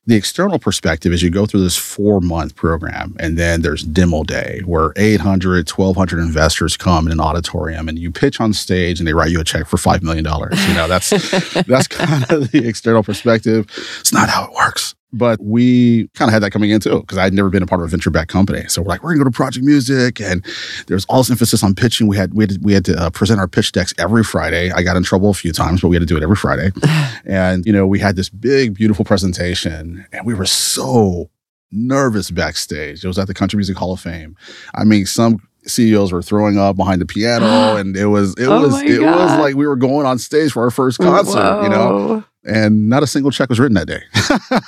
[0.08, 4.22] the external perspective is you go through this four month program and then there's demo
[4.22, 9.06] day where 800, 1200 investors come in an auditorium and you pitch on stage and
[9.08, 10.24] they write you a check for $5 million.
[10.24, 11.10] You know, that's,
[11.66, 13.66] that's kind of the external perspective.
[14.00, 14.94] It's not how it works.
[15.16, 17.80] But we kind of had that coming in too, because I'd never been a part
[17.80, 18.64] of a venture back company.
[18.68, 20.44] So we're like, we're gonna go to Project Music, and
[20.86, 22.06] there's all this emphasis on pitching.
[22.06, 24.70] We had we had to, we had to uh, present our pitch decks every Friday.
[24.70, 26.70] I got in trouble a few times, but we had to do it every Friday.
[27.24, 31.30] and you know, we had this big, beautiful presentation, and we were so
[31.72, 33.04] nervous backstage.
[33.04, 34.36] It was at the Country Music Hall of Fame.
[34.74, 38.62] I mean, some CEOs were throwing up behind the piano, and it was it Oh
[38.62, 42.24] was it was like we were going on stage for our first concert, you know.
[42.46, 44.02] And not a single check was written that day.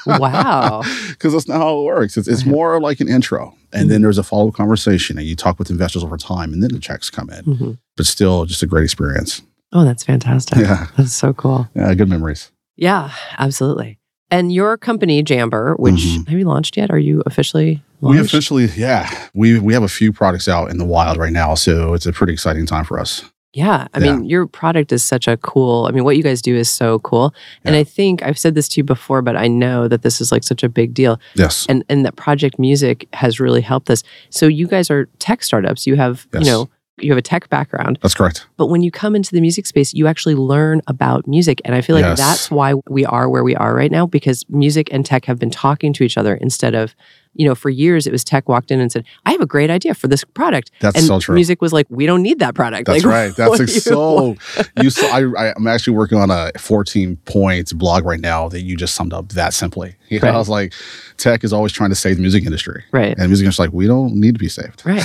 [0.06, 0.82] Wow.
[1.10, 2.16] because that's not how it works.
[2.16, 5.36] It's, it's more like an intro, and then there's a follow up conversation, and you
[5.36, 7.44] talk with investors over time, and then the checks come in.
[7.44, 7.78] Mhm.
[7.96, 9.42] But still, just a great experience.
[9.72, 10.58] Oh, that's fantastic.
[10.58, 11.68] Yeah, That's so cool.
[11.74, 12.50] yeah, good memories.
[12.76, 13.98] Yeah, absolutely.
[14.30, 16.28] And your company, Jamber, which Mhm.
[16.28, 16.90] have you launched yet?
[16.90, 20.84] Are you officially We officially, yeah, we we have a few products out in the
[20.84, 23.24] wild right now, so it's a pretty exciting time for us.
[23.54, 23.87] Yeah.
[23.94, 24.12] I Yeah.
[24.16, 26.98] mean, your product is such a cool, I mean, what you guys do is so
[27.00, 27.34] cool.
[27.64, 27.80] And Yeah.
[27.80, 30.44] I think I've said this to you before, but I know that this is like
[30.44, 31.18] such a big deal.
[31.34, 34.02] Yes, And and that Project Music has really helped us.
[34.30, 35.87] So you guys are tech startups.
[35.87, 36.44] You have, Yes.
[36.44, 36.68] you know,
[37.00, 38.46] you have a tech background, that's correct.
[38.56, 41.61] but when you come into the music space, you actually learn about music.
[41.64, 42.18] And I feel like Yes.
[42.18, 45.50] that's why we are where we are right now because music and tech have been
[45.50, 46.94] talking to each other instead of,
[47.38, 49.70] you know, for years it was tech walked in and said, I have a great
[49.70, 50.70] idea for this product.
[50.81, 51.35] That's and so true.
[51.35, 52.87] music was like, we don't need that product.
[52.87, 53.35] That's Like, right.
[53.37, 54.37] That's what ex- do you so.
[54.83, 55.07] You saw.
[55.07, 59.14] I, I'm actually working on a 14 point blog right now that you just summed
[59.14, 59.94] up that simply.
[60.11, 60.35] You know, Right.
[60.35, 60.72] I was like,
[61.18, 63.11] tech is always trying to save the music industry, Right.
[63.11, 64.83] and the music industry like we don't need to be saved.
[64.87, 65.05] Right.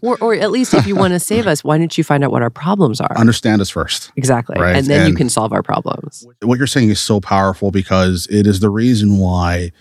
[0.00, 2.30] or, or at least if you want to save us, why don't you find out
[2.30, 3.16] what our problems are?
[3.18, 4.12] Understand us first.
[4.16, 4.60] exactly.
[4.60, 6.26] Right, And then you can solve our problems.
[6.42, 9.72] What you're saying is so powerful because it is the reason why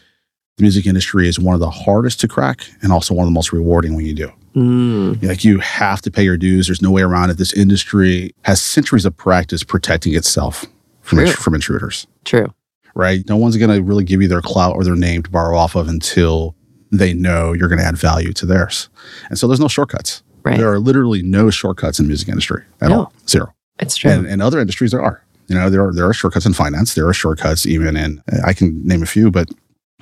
[0.57, 3.33] the music industry is one of the hardest to crack and also one of the
[3.33, 4.31] most rewarding when you do.
[4.55, 6.67] Mm, Like you have to pay your dues.
[6.67, 7.37] There's no way around it.
[7.37, 10.65] This industry has centuries of practice protecting itself
[11.01, 12.53] from, from intruders, true.
[12.95, 13.27] right?
[13.27, 15.75] No one's going to really give you their clout or their name to borrow off
[15.75, 16.55] of until
[16.91, 18.87] they know you're going to add value to theirs.
[19.29, 20.23] And so there's no shortcuts.
[20.43, 20.57] Right.
[20.57, 22.95] There are literally no shortcuts in the music industry at No.
[22.99, 23.13] all.
[23.27, 23.53] Zero.
[23.79, 24.09] It's true.
[24.11, 25.21] And in other industries, there are.
[25.47, 26.95] You know, there are there are shortcuts in finance.
[26.95, 28.23] There are shortcuts even in.
[28.45, 29.49] I can name a few, but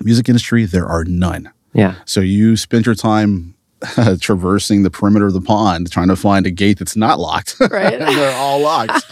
[0.02, 1.52] music industry there are none.
[1.74, 1.96] yeah.
[2.06, 3.56] So you spend your time
[4.20, 7.56] traversing the perimeter of the pond trying to find a gate that's not locked.
[7.72, 7.94] Right.
[7.94, 9.04] and they're all locked.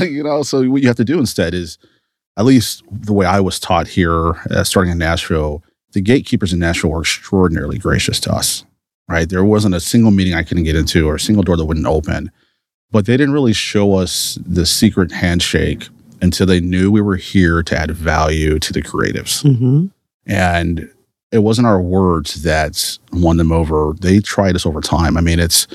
[0.02, 1.78] you know, so what you have to do instead is,
[2.36, 6.60] at least the way I was taught here, uh, starting in Nashville, the gatekeepers in
[6.60, 8.64] Nashville were extraordinarily gracious to us.
[9.08, 11.64] Right, there wasn't a single meeting I couldn't get into or a single door that
[11.64, 12.30] wouldn't open,
[12.92, 15.88] but they didn't really show us the secret handshake
[16.20, 19.42] until they knew we were here to add value to the creatives.
[19.42, 19.86] hmm
[20.28, 20.90] And
[21.30, 23.94] it wasn't our words that won them over.
[24.00, 25.16] They tried us over time.
[25.16, 25.66] I mean, it's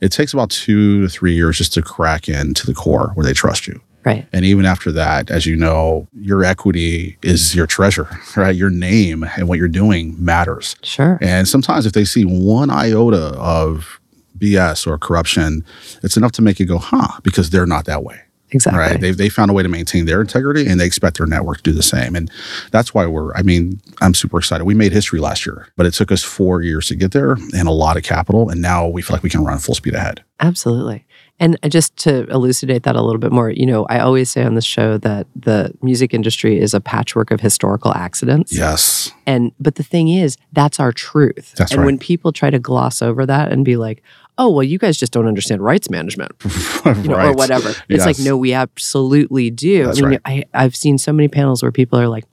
[0.00, 3.34] it takes about two to three years just to crack into the core where they
[3.34, 3.80] trust you.
[4.04, 4.26] Right.
[4.32, 8.54] And even after that, as you know, your equity is your treasure, right?
[8.54, 10.74] Your name and what you're doing matters.
[10.82, 11.18] Sure.
[11.20, 14.00] And sometimes if they see one iota of
[14.38, 15.64] BS or corruption,
[16.02, 18.21] it's enough to make you go, huh, because they're not that way
[18.52, 18.78] Exactly.
[18.78, 19.00] right?
[19.00, 21.62] They've they found a way to maintain their integrity, and they expect their network to
[21.62, 22.14] do the same.
[22.14, 22.30] And
[22.70, 23.34] that's why we're.
[23.34, 24.64] I mean, I'm super excited.
[24.64, 27.68] We made history last year, but it took us four years to get there and
[27.68, 30.22] a lot of capital, and now we feel like we can run full speed ahead.
[30.40, 31.06] Absolutely.
[31.42, 34.54] And just to elucidate that a little bit more, you know, I always say on
[34.54, 38.52] this show that the music industry is a patchwork of historical accidents.
[38.52, 41.52] Yes, And but the thing is, that's our truth.
[41.56, 41.86] That's and right.
[41.86, 44.04] when people try to gloss over that and be like,
[44.38, 46.30] "Oh, well, you guys just don't understand rights management,"
[46.86, 49.86] you know, or whatever, it's like, no, we absolutely do.
[49.86, 50.46] That's I mean, right.
[50.54, 52.24] I, I've seen so many panels where people are like,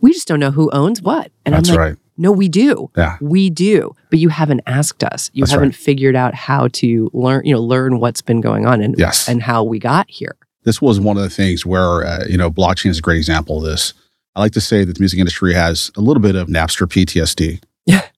[0.00, 1.96] "We just don't know who owns what," and That's I'm like, right.
[2.16, 5.30] "No, we do." Yeah, We do, but you haven't asked us.
[5.32, 5.76] You That's haven't right.
[5.76, 9.28] figured out how to learn, you know, learn what's been going on and yes.
[9.28, 10.36] and how we got here.
[10.64, 13.58] this was one of the things where uh, you know blockchain is a great example
[13.58, 13.94] of this.
[14.34, 17.62] I like to say that the music industry has a little bit of Napster PTSD.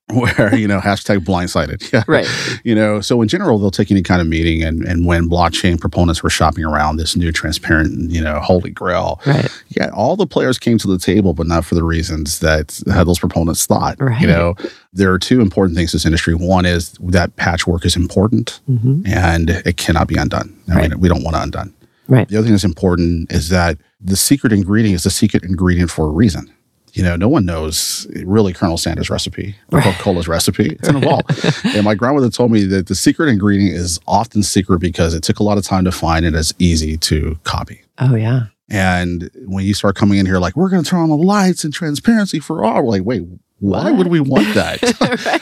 [0.13, 1.87] Where, you know, hashtag blindsided.
[1.93, 2.03] Yeah.
[2.07, 2.27] Right.
[2.63, 5.79] You know, so in general, they'll take any kind of meeting and, and when blockchain
[5.79, 9.49] proponents were shopping around this new transparent, you know, holy grail, Right.
[9.69, 13.03] yeah, all the players came to the table, but not for the reasons that uh,
[13.03, 13.99] those proponents thought.
[13.99, 14.19] Right.
[14.21, 14.55] You know,
[14.93, 16.33] there are two important things in this industry.
[16.35, 20.55] One is that patchwork is important hmm and it cannot be undone.
[20.71, 20.89] I Right.
[20.91, 21.73] mean, we don't want to undone.
[22.07, 22.27] Right.
[22.27, 26.07] The other thing that's important is that the secret ingredient is the secret ingredient for
[26.07, 26.51] a reason.
[26.93, 30.67] You know, no one knows really Colonel Sanders' recipe or Coca-Cola's recipe.
[30.79, 31.23] It's in a vault.
[31.65, 35.39] and my grandmother told me that the secret ingredient is often secret because it took
[35.39, 37.81] a lot of time to find and it's easy to copy.
[37.99, 38.47] Oh yeah.
[38.69, 41.63] And when you start coming in here like, we're going to turn on the lights
[41.63, 43.23] and transparency for all, we're like, wait,
[43.59, 43.97] why What?
[43.97, 44.79] would we want that?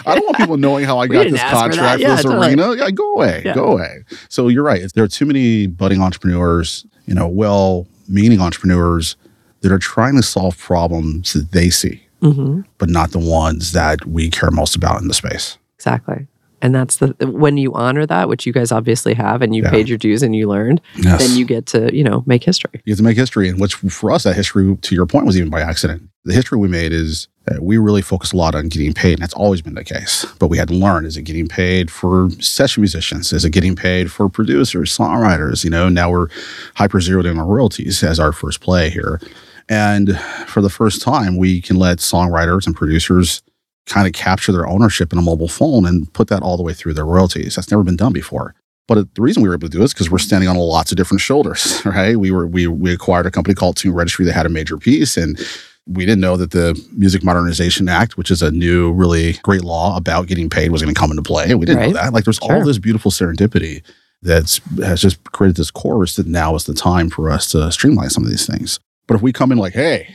[0.07, 1.61] I don't want people knowing how I We got this ask for that.
[1.75, 2.47] contract for, Yeah, this totally.
[2.47, 2.75] arena.
[2.75, 3.53] Yeah, go away, Yeah.
[3.53, 4.03] go away.
[4.29, 4.91] So you're right.
[4.93, 9.15] There are too many budding entrepreneurs, you know, well-meaning entrepreneurs
[9.61, 14.05] that are trying to solve problems that they see, hmm but not the ones that
[14.05, 15.57] we care most about in the space.
[15.77, 16.27] Exactly.
[16.59, 19.69] And that's the when you honor that, which you guys obviously have, and you Yeah.
[19.69, 21.19] paid your dues and you learned, Yes.
[21.27, 22.81] then you get to you know make history.
[22.83, 25.37] you get to make history, and which for us, that history, to your point, was
[25.37, 26.09] even by accident.
[26.25, 29.21] The history we made is that we really focused a lot on getting paid, and
[29.21, 30.25] that's always been the case.
[30.39, 33.31] But we had to learn: is it getting paid for session musicians?
[33.31, 35.63] Is it getting paid for producers, songwriters?
[35.63, 36.27] You know, now we're
[36.73, 39.21] hyper zeroed in on royalties as our first play here,
[39.69, 43.41] and for the first time, we can let songwriters and producers
[43.85, 46.73] kind of capture their ownership in a mobile phone and put that all the way
[46.73, 47.55] through their royalties.
[47.55, 48.53] That's never been done before.
[48.87, 50.91] But the reason we were able to do it is because we're standing on lots
[50.91, 52.17] of different shoulders, right?
[52.17, 55.17] We were we we acquired a company called Tune Registry that had a major piece,
[55.17, 55.37] and
[55.85, 59.95] we didn't know that the Music Modernization Act, which is a new, really great law
[59.97, 61.53] about getting paid, was going to come into play.
[61.55, 61.87] We didn't Right.
[61.87, 62.13] know that.
[62.13, 63.83] Like, there's all this beautiful serendipity
[64.21, 68.09] that has just created this chorus that now is the time for us to streamline
[68.09, 68.79] some of these things.
[69.07, 70.13] But if we come in like, hey,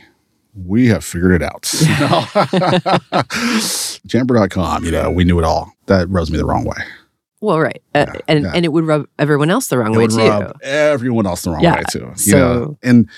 [0.55, 1.63] we have figured it out.
[4.07, 5.71] Jamber.com, you know, we knew it all.
[5.87, 6.77] That rubs me the wrong way.
[7.41, 8.51] Well, right, Uh, Yeah, and yeah.
[8.55, 10.17] and it would rub everyone else the wrong It way would too.
[10.17, 11.99] rub everyone else the wrong Yeah, way too.
[11.99, 12.77] You so- know?
[12.83, 13.09] And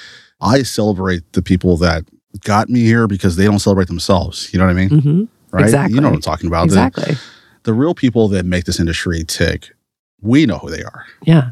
[0.41, 2.05] I celebrate the people that
[2.43, 4.51] got me here because they don't celebrate themselves.
[4.53, 4.89] You know what I mean?
[4.99, 5.63] hmm Right?
[5.63, 5.95] exactly.
[5.95, 6.69] You know what I'm talking about.
[6.69, 7.15] The- Exactly.
[7.63, 9.69] the real people that make this industry tick,
[10.21, 11.51] we know who they are, Yeah.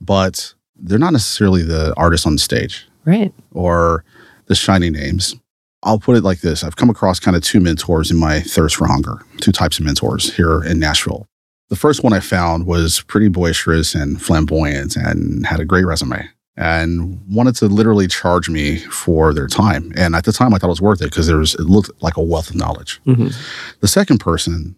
[0.00, 3.32] but they're not necessarily the artists on the stage Right.
[3.52, 4.04] or
[4.46, 5.34] the shiny names.
[5.82, 8.76] I'll put it like this I've come across kind of two mentors in my thirst
[8.76, 11.26] for hunger, two types of mentors here in Nashville.
[11.70, 16.28] The first one I found was pretty boisterous and flamboyant and had a great resume.
[16.54, 19.90] and wanted to literally charge me for their time.
[19.96, 21.90] And at the time, I thought it was worth it because there was it looked
[22.02, 23.00] like a wealth of knowledge.
[23.06, 23.34] Mhm.
[23.80, 24.76] The second person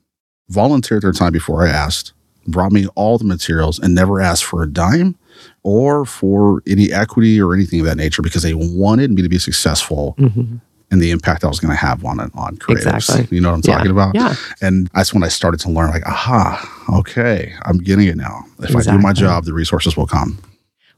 [0.49, 2.13] volunteered their time before I asked,
[2.47, 5.17] brought me all the materials, and never asked for a dime
[5.63, 9.39] or for any equity or anything of that nature because they wanted me to be
[9.39, 10.61] successful Mhm.
[10.91, 12.95] in the impact I was going to have on on creatives.
[12.97, 13.37] Exactly.
[13.37, 13.77] You know what I'm Yeah.
[13.77, 14.15] talking about?
[14.15, 14.35] Yeah.
[14.61, 16.63] And that's when I started to learn, like, aha,
[16.99, 18.45] okay, I'm getting it now.
[18.63, 20.39] If I do my job, the resources will come.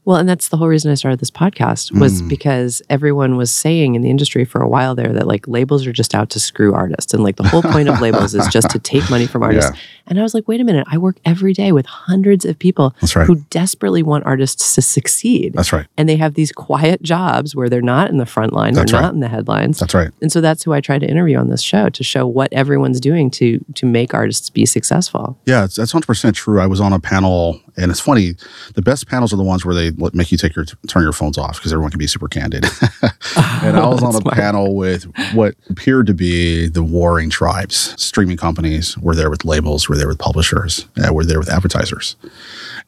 [0.05, 2.29] Well, and that's the whole reason I started this podcast was Mm.
[2.29, 5.91] because everyone was saying in the industry for a while there that like labels are
[5.91, 7.13] just out to screw artists.
[7.13, 9.71] And like the whole point of labels is just to take money from artists.
[9.73, 9.79] Yeah.
[10.07, 12.95] And I was like, wait a minute, I work every day with hundreds of people
[13.15, 13.27] right.
[13.27, 15.53] who desperately want artists to succeed.
[15.53, 15.85] That's right.
[15.97, 19.01] and they have these quiet jobs where they're not in the front line, That's they're
[19.01, 19.07] right.
[19.07, 19.79] not in the headlines.
[19.79, 20.11] That's right.
[20.21, 22.99] And so that's who I try to interview on this show to show what everyone's
[22.99, 25.37] doing to to make artists be successful.
[25.45, 26.59] Yeah, that's 100% true.
[26.59, 28.35] I was on a panel, and it's funny.
[28.75, 31.37] The best panels are the ones where they make you take your turn your phones
[31.37, 32.65] off because everyone can be super candid.
[33.35, 34.35] and I was on a Smart.
[34.35, 37.93] panel with what appeared to be the warring tribes.
[38.01, 42.15] Streaming companies were there with labels, were there with publishers, uh, were there with advertisers.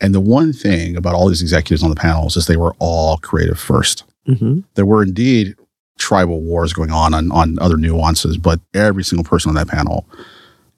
[0.02, 3.18] And the one thing about all these executives on the panels is they were all
[3.18, 4.04] creative first.
[4.26, 5.56] hmm There were indeed
[5.98, 10.06] tribal wars going on, on on other nuances, but every single person on that panel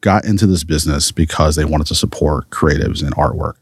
[0.02, 3.54] got into this business because they wanted to support creatives and artwork.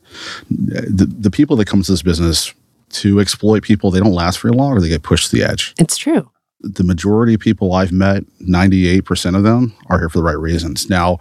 [0.50, 2.54] The, the people that come to this business
[2.92, 5.74] to exploit people, they don't last very long or they get pushed to the edge.
[5.78, 6.32] It's true.
[6.62, 10.90] The majority of people I've met, 98% of them are here for the right reasons.
[10.90, 11.18] Now,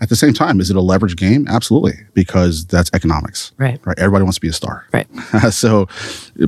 [0.00, 1.46] at the same time, is it a leverage game?
[1.48, 3.80] Absolutely, because that's economics Right.
[3.84, 3.98] right?
[3.98, 4.86] Everybody wants to be a star.
[4.92, 5.06] Right.
[5.50, 5.86] so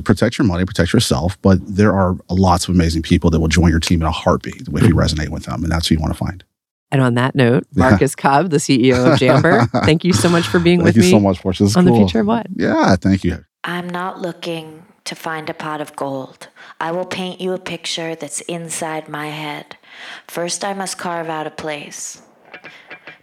[0.03, 3.69] protect your money, protect yourself, but there are lots of amazing people that will join
[3.71, 5.63] your team in a heartbeat if you resonate with them.
[5.63, 6.43] And that's who you want to find.
[6.91, 10.59] And on that note, Marcus Cobb, the CEO of Jamber, thank you so much for
[10.59, 11.01] being Thank with me.
[11.03, 11.63] Thank you so much, Portia.
[11.63, 12.47] This is on the future of what?
[12.55, 13.43] Yeah, thank you.
[13.63, 16.47] I'm not looking to find a pot of gold.
[16.79, 19.77] I will paint you a picture that's inside my head.
[20.27, 22.21] First, I must carve out a place.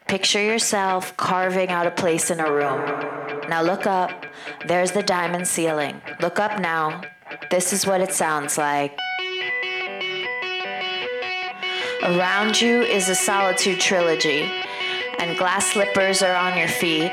[0.08, 2.80] Picture yourself carving out a place in a room.
[3.48, 4.26] Now look up.
[4.66, 6.00] There's the diamond ceiling.
[6.20, 7.02] Look up now.
[7.50, 8.96] This is what it sounds like.
[12.02, 14.48] Around you is a solitude trilogy,
[15.18, 17.10] and glass slippers are on your feet.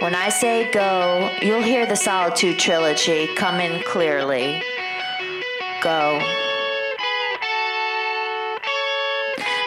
[0.00, 4.62] When I say go, you'll hear the Solitude trilogy come in clearly.
[5.82, 6.18] Go.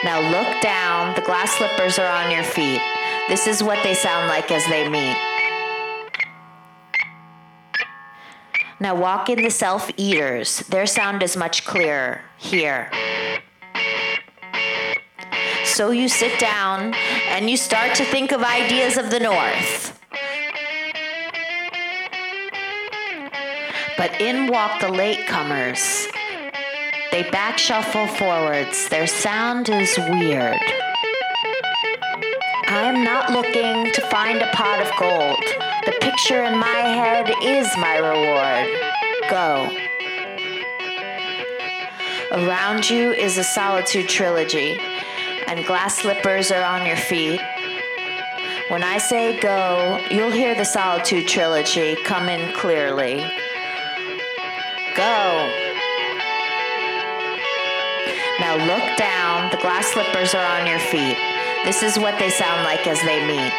[0.04, 2.80] Now look down, the glass slippers are on your feet.
[3.28, 5.18] This is what they sound like as they meet.
[8.80, 10.60] Now walk in the self eaters.
[10.70, 12.22] Their sound is much clearer.
[12.38, 12.92] Here.
[15.66, 16.94] So you sit down
[17.30, 19.89] and you start to think of ideas of the North.
[24.00, 26.08] But in walk the latecomers.
[27.12, 28.88] They back shuffle forwards.
[28.88, 30.56] Their sound is weird.
[32.70, 35.44] I am not looking to find a pot of gold.
[35.86, 38.70] The picture in my head is my reward.
[39.30, 39.70] Go.
[42.32, 44.80] Around you is a solitude trilogy,
[45.48, 47.42] and glass slippers are on your feet.
[48.70, 53.30] When I say go, you'll hear the solitude trilogy come in clearly.
[54.96, 55.50] Go.
[58.40, 59.52] Now look down.
[59.52, 61.18] The glass slippers are on your feet.
[61.66, 63.54] This is what they sound like as they meet.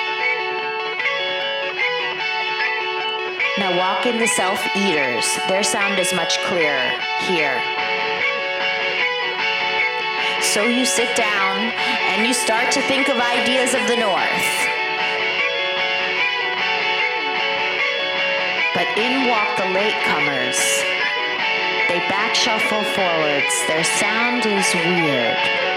[3.59, 5.27] Now walk in the self eaters.
[5.49, 6.91] Their sound is much clearer.
[7.29, 7.61] Here.
[10.41, 11.71] So you sit down
[12.11, 14.49] and you start to think of ideas of the North.
[18.75, 20.90] But in walk the latecomers.
[21.91, 23.67] They back shuffle forwards.
[23.67, 25.70] Their sound is weird.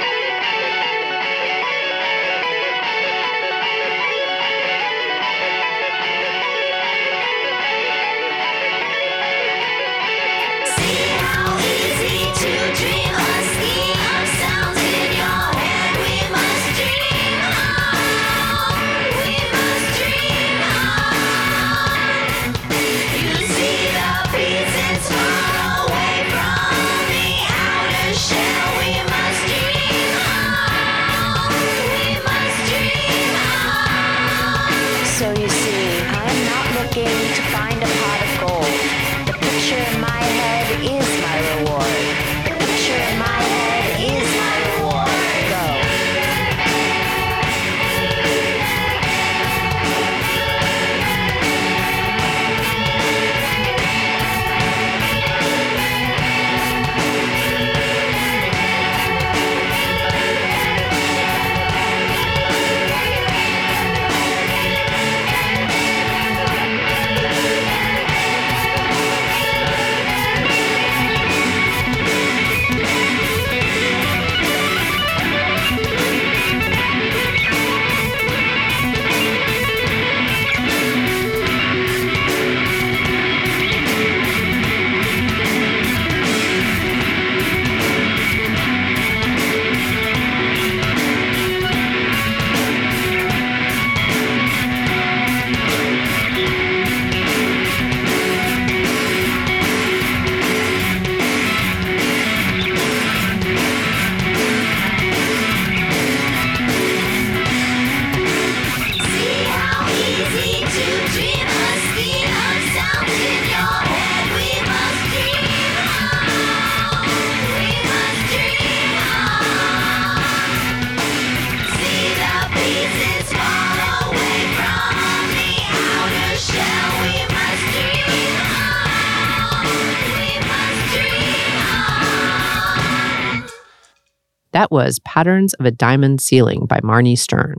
[134.74, 137.58] Was Patterns of a Diamond Ceiling by Marnie Stern.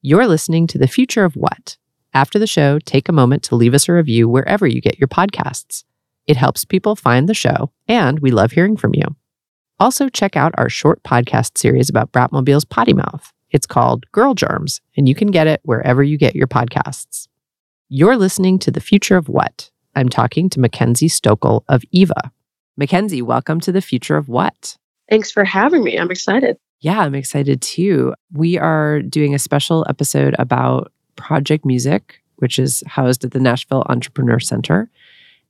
[0.00, 1.76] You're listening to The Future of What?
[2.14, 5.06] After the show, take a moment to leave us a review wherever you get your
[5.06, 5.84] podcasts.
[6.26, 9.04] It helps people find the show, and we love hearing from you.
[9.78, 13.34] Also, check out our short podcast series about Bratmobile's potty mouth.
[13.50, 17.28] It's called Girl Germs, and you can get it wherever you get your podcasts.
[17.90, 19.70] You're listening to The Future of What?
[19.94, 22.32] I'm talking to McKenzie Stokel of Eva.
[22.80, 24.78] McKenzie, welcome to The Future of What?
[25.08, 25.98] Thanks for having me.
[25.98, 26.56] I'm excited.
[26.80, 28.14] Yeah, I'm excited too.
[28.32, 33.84] We are doing a special episode about Project Music, which is housed at the Nashville
[33.88, 34.90] Entrepreneur Center.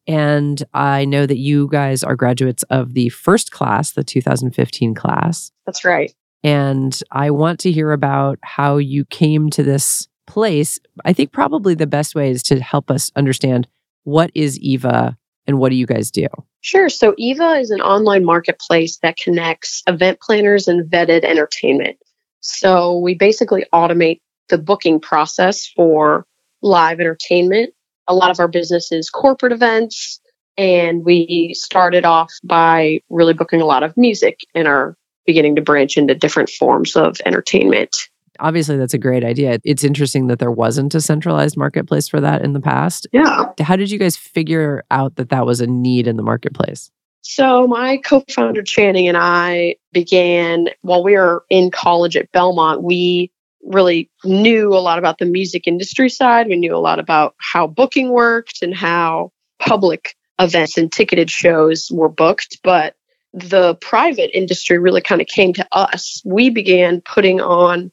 [0.07, 5.51] And I know that you guys are graduates of the first class, the 2015 class.
[5.65, 6.15] That's right.
[6.45, 10.79] And I want to hear about how you came to this place.
[11.05, 13.67] I think probably the best way is to help us understand
[14.05, 16.27] what is Eva and what do you guys do?
[16.61, 16.89] Sure.
[16.89, 21.97] So Eva is an online marketplace that connects event planners and vetted entertainment.
[22.41, 26.27] So we basically automate the booking process for
[26.63, 27.73] live entertainment.
[28.09, 30.21] A lot of our business is corporate events,
[30.57, 35.63] and we started off by really booking a lot of music and are beginning to
[35.63, 38.09] branch into different forms of entertainment.
[38.41, 39.59] Obviously, that's a great idea.
[39.65, 43.07] It's interesting that there wasn't a centralized marketplace for that in the past.
[43.13, 43.53] Yeah.
[43.61, 46.91] How did you guys figure out that that was a need in the marketplace?
[47.23, 52.85] So, my co founder Channing and I began while we were in college at Belmont.
[52.85, 53.33] We
[53.65, 56.47] really knew a lot about the music industry side.
[56.47, 61.91] We knew a lot about how booking worked and how public events and ticketed shows
[61.93, 62.61] were booked.
[62.63, 62.95] But
[63.33, 66.23] the private industry really kind of came to us.
[66.25, 67.91] We began putting on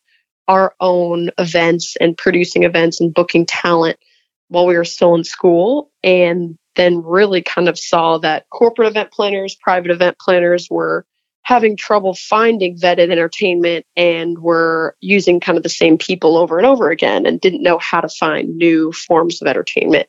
[0.48, 3.98] our own events and producing events and booking talent
[4.50, 5.92] while we were still in school.
[6.04, 11.06] And then really kind of saw that corporate event planners, private event planners were
[11.44, 16.66] having trouble finding vetted entertainment and were using kind of the same people over and
[16.66, 20.08] over again and didn't know how to find new forms of entertainment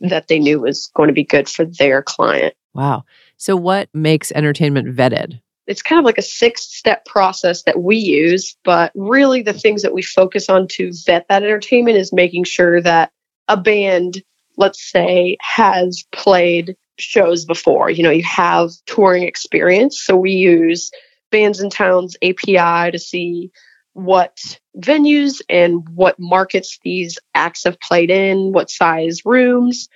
[0.00, 2.54] that they knew was going to be good for their client.
[2.74, 3.04] Wow.
[3.36, 5.40] So, what makes entertainment vetted?
[5.66, 9.82] It's kind of like a six step process that we use, but really the things
[9.82, 13.12] that we focus on to vet that entertainment is making sure that
[13.48, 14.22] a band,
[14.56, 17.90] let's say, has played shows before.
[17.90, 20.00] You know, you have touring experience.
[20.00, 20.90] So we use
[21.32, 23.50] Bandsintown's API to see
[23.94, 29.88] what venues and what markets these acts have played in, what size rooms.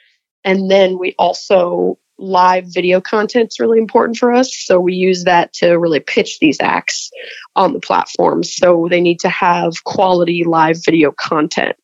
[0.45, 4.57] And then we also live video content is really important for us.
[4.57, 7.11] So we use that to really pitch these acts
[7.55, 8.43] on the platform.
[8.43, 11.77] So they need to have quality live video content.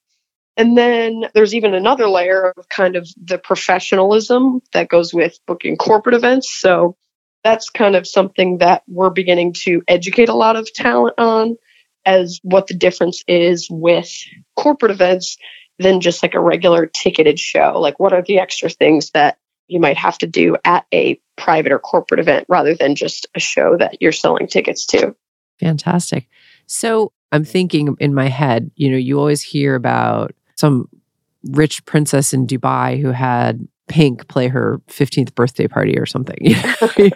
[0.56, 5.76] And then there's even another layer of kind of the professionalism that goes with booking
[5.76, 6.52] corporate events.
[6.52, 6.96] So
[7.42, 11.56] that's kind of something that we're beginning to educate a lot of talent on
[12.06, 14.10] as what the difference is with
[14.56, 15.36] corporate events
[15.78, 17.80] than just like a regular ticketed show.
[17.80, 19.38] Like, what are the extra things that
[19.68, 23.40] you might have to do at a private or corporate event rather than just a
[23.40, 25.14] show that you're selling tickets to?
[25.60, 26.28] Fantastic.
[26.66, 30.88] So, I'm thinking in my head, you know, you always hear about some
[31.50, 36.38] rich princess in Dubai who had Pink play her 15th birthday party or something.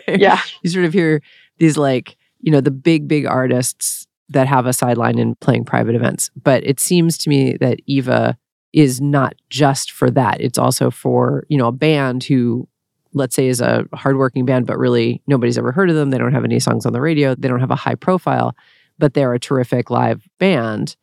[0.09, 0.41] Yeah.
[0.63, 1.23] you sort of hear
[1.59, 5.95] these like, you know, the big, big artists that have a sideline in playing private
[5.95, 6.31] events.
[6.43, 8.37] But it seems to me that Eva
[8.73, 10.41] is not just for that.
[10.41, 12.69] It's also for, you know, a band who,
[13.15, 16.11] let's say, is a hardworking band, but really nobody's ever heard of them.
[16.11, 17.35] They don't have any songs on the radio.
[17.35, 18.55] They don't have a high profile,
[18.99, 20.97] but they're a terrific live band.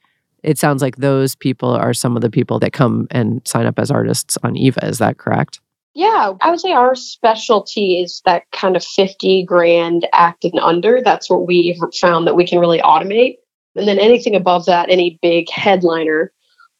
[0.43, 3.79] It sounds like those people are some of the people that come and sign up
[3.79, 4.85] as artists on Eva.
[4.85, 5.59] Is that correct?
[5.95, 11.01] Yeah, I would say our specialty is that kind of 50 grand act and under.
[11.01, 13.37] That's what we found that we can really automate.
[13.75, 16.31] And then anything above that, any big headliner,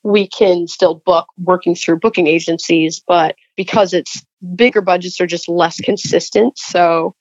[0.05, 3.01] we can still book working through booking agencies.
[3.05, 4.23] But because it's
[4.55, 6.59] bigger budgets are just less consistent.
[6.59, 7.15] So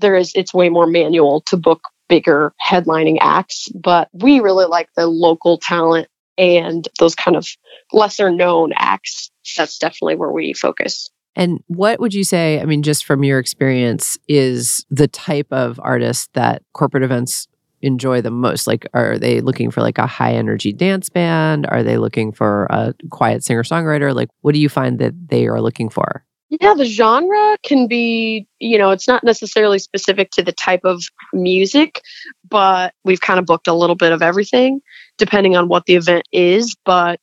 [0.00, 1.80] there is, it's way more manual to book
[2.10, 3.70] bigger headlining acts.
[3.74, 7.48] But we really like the local talent and those kind of
[7.94, 9.30] lesser known acts.
[9.56, 11.08] That's definitely where we focus.
[11.36, 15.80] And what would you say, I mean, just from your experience, is the type of
[15.82, 17.48] artist that corporate events
[17.86, 18.66] enjoy the most?
[18.66, 21.66] Like, are they looking for like a high energy dance band?
[21.66, 24.14] Are they looking for a quiet singer songwriter?
[24.14, 26.24] Like, what do you find that they are looking for?
[26.48, 31.02] Yeah, the genre can be, you know, it's not necessarily specific to the type of
[31.32, 32.02] music,
[32.48, 34.80] but we've kind of booked a little bit of everything
[35.18, 36.76] depending on what the event is.
[36.84, 37.20] But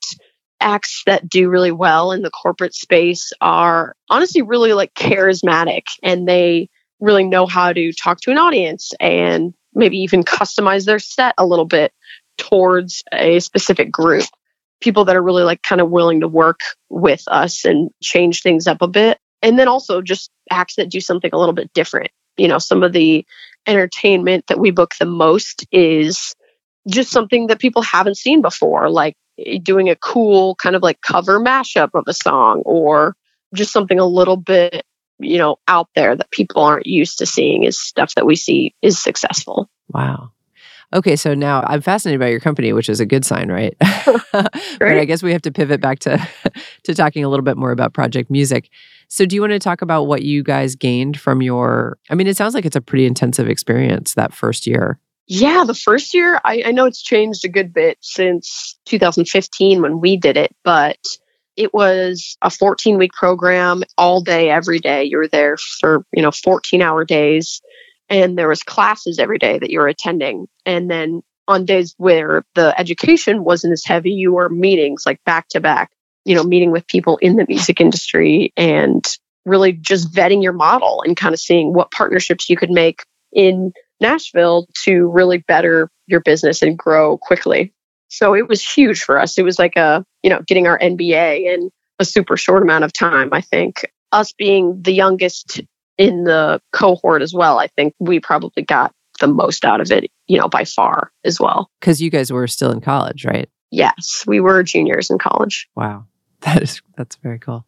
[0.59, 6.27] acts that do really well in the corporate space are honestly really like charismatic and
[6.27, 11.33] they really know how to talk to an audience and maybe even customize their set
[11.37, 11.93] a little bit
[12.37, 14.25] towards a specific group.
[14.81, 18.67] People that are really like kind of willing to work with us and change things
[18.67, 19.19] up a bit.
[19.41, 22.11] And then also just acts that do something a little bit different.
[22.37, 23.25] You know, some of the
[23.67, 26.35] entertainment that we book the most is
[26.89, 31.01] just something that people haven't seen before, like eh, doing a cool kind of like
[31.01, 33.15] cover mashup of a song or
[33.53, 34.83] just something a little bit,
[35.19, 38.73] you know, out there that people aren't used to seeing is stuff that we see
[38.81, 39.69] is successful.
[39.89, 40.31] Wow.
[40.93, 43.75] Okay, so now I'm fascinated by your company, which is a good sign, right?
[44.31, 46.27] but I guess we have to pivot back to
[46.83, 48.69] to talking a little bit more about Project Music.
[49.07, 51.97] So, do you want to talk about what you guys gained from your?
[52.11, 54.99] I mean, it sounds like it's a pretty intensive experience that first year.
[55.25, 59.99] Yeah, the first year, I, I know it's changed a good bit since 2015 when
[59.99, 60.97] we did it, but
[61.55, 65.03] it was a 14 week program all day, every day.
[65.03, 67.61] You were there for, you know, 14 hour days
[68.09, 70.47] and there was classes every day that you were attending.
[70.65, 75.47] And then on days where the education wasn't as heavy, you were meetings like back
[75.49, 75.91] to back,
[76.25, 79.05] you know, meeting with people in the music industry and
[79.45, 83.73] really just vetting your model and kind of seeing what partnerships you could make in
[83.99, 87.73] Nashville to really better your business and grow quickly.
[88.13, 89.39] So it was huge for us.
[89.39, 92.93] It was like a, you know, getting our MBA in a super short amount of
[92.93, 93.29] time.
[93.31, 95.61] I think us being the youngest
[95.97, 100.11] in the cohort as well, I think we probably got the most out of it,
[100.27, 101.71] you know, by far as well.
[101.79, 103.49] Because you guys were still in college, right?
[103.71, 105.67] Yes, we were juniors in college.
[105.75, 106.05] Wow.
[106.41, 107.65] That is that's very cool.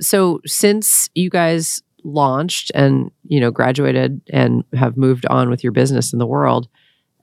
[0.00, 5.72] So since you guys launched and, you know, graduated and have moved on with your
[5.72, 6.68] business in the world,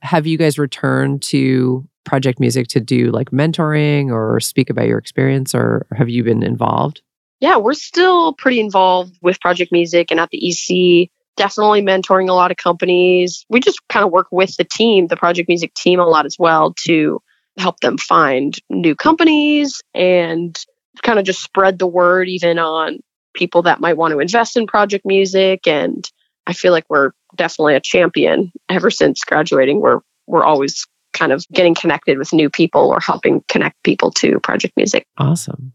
[0.00, 4.98] have you guys returned to Project Music to do like mentoring or speak about your
[4.98, 7.02] experience or have you been involved?
[7.40, 12.32] yeah, we're still pretty involved with Project Music and at the EC, definitely mentoring a
[12.32, 13.46] lot of companies.
[13.48, 16.36] We just kind of work with the team, the Project Music team, a lot as
[16.38, 17.20] well to
[17.56, 20.58] help them find new companies and
[21.02, 22.98] kind of just spread the word even on
[23.34, 25.66] people that might want to invest in Project Music.
[25.66, 26.08] And
[26.46, 29.80] I feel like we're definitely a champion ever since graduating.
[29.80, 30.86] We're we're always
[31.18, 35.06] kind of getting connected with new people or helping connect people to Project Music.
[35.18, 35.72] Awesome.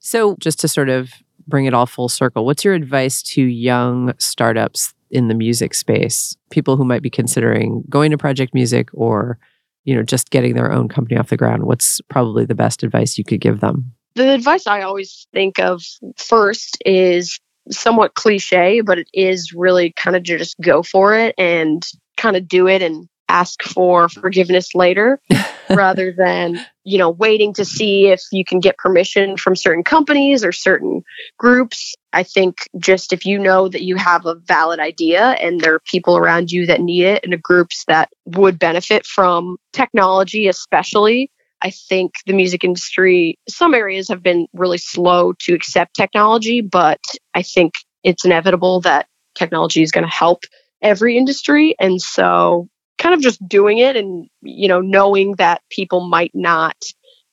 [0.00, 1.12] So, just to sort of
[1.46, 6.36] bring it all full circle, what's your advice to young startups in the music space?
[6.50, 9.38] People who might be considering going to Project Music or,
[9.84, 11.64] you know, just getting their own company off the ground.
[11.64, 13.92] What's probably the best advice you could give them?
[14.14, 15.82] the advice I always think of
[16.16, 17.40] first is
[17.70, 21.86] somewhat cliche, but it is really kind of just go for it and
[22.16, 25.20] kind of do it and ask for forgiveness later
[25.70, 30.44] rather than, you know, waiting to see if you can get permission from certain companies
[30.44, 31.02] or certain
[31.38, 31.94] groups.
[32.12, 35.82] I think just if you know that you have a valid idea and there are
[35.90, 41.30] people around you that need it and the groups that would benefit from technology, especially,
[41.62, 47.00] I think the music industry, some areas have been really slow to accept technology, but
[47.34, 49.06] I think it's inevitable that
[49.36, 50.42] technology is going to help
[50.82, 51.74] every industry.
[51.78, 52.68] And so,
[52.98, 56.76] kind of just doing it and, you know, knowing that people might not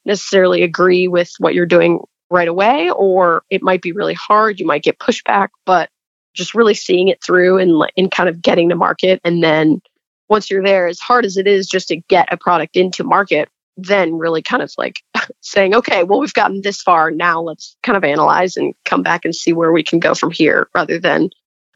[0.05, 1.99] necessarily agree with what you're doing
[2.31, 4.59] right away, or it might be really hard.
[4.59, 5.89] You might get pushback, but
[6.33, 9.19] just really seeing it through and, and kind of getting to market.
[9.23, 9.81] And then
[10.29, 13.49] once you're there, as hard as it is just to get a product into market,
[13.77, 15.01] then really kind of like
[15.41, 17.11] saying, okay, well, we've gotten this far.
[17.11, 20.31] Now let's kind of analyze and come back and see where we can go from
[20.31, 21.29] here rather than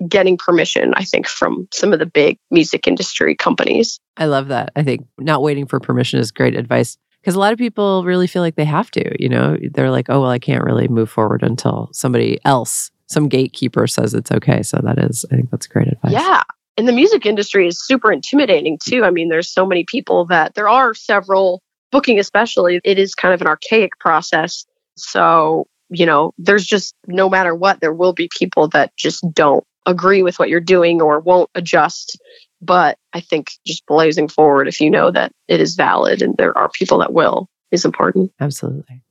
[0.07, 3.99] getting permission, I think, from some of the big music industry companies.
[4.17, 4.71] I love that.
[4.75, 8.27] I think not waiting for permission is great advice because a lot of people really
[8.27, 11.09] feel like they have to, you know, they're like, oh, well, I can't really move
[11.09, 14.61] forward until somebody else, some gatekeeper says it's okay.
[14.63, 16.11] So that is, I think that's great advice.
[16.11, 16.43] Yeah.
[16.77, 19.03] And the music industry is super intimidating too.
[19.03, 23.33] I mean, there's so many people that there are several booking, especially, it is kind
[23.33, 24.65] of an archaic process.
[24.97, 29.63] So, you know, there's just no matter what, there will be people that just don't
[29.85, 32.19] agree with what you're doing or won't adjust.
[32.61, 36.57] But I think just blazing forward, if you know that it is valid and there
[36.57, 38.31] are people that will, is important.
[38.39, 39.03] Absolutely.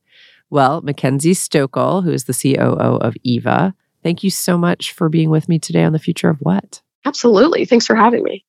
[0.49, 5.29] Well, McKenzie Stokel, who is the COO of Eva, thank you so much for being
[5.29, 6.81] with me today on the future of what?
[7.05, 7.65] Absolutely.
[7.65, 8.45] Thanks for having me.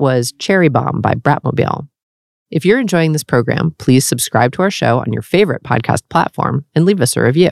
[0.00, 1.86] Was Cherry Bomb by Bratmobile.
[2.50, 6.64] If you're enjoying this program, please subscribe to our show on your favorite podcast platform
[6.74, 7.50] and leave us a review.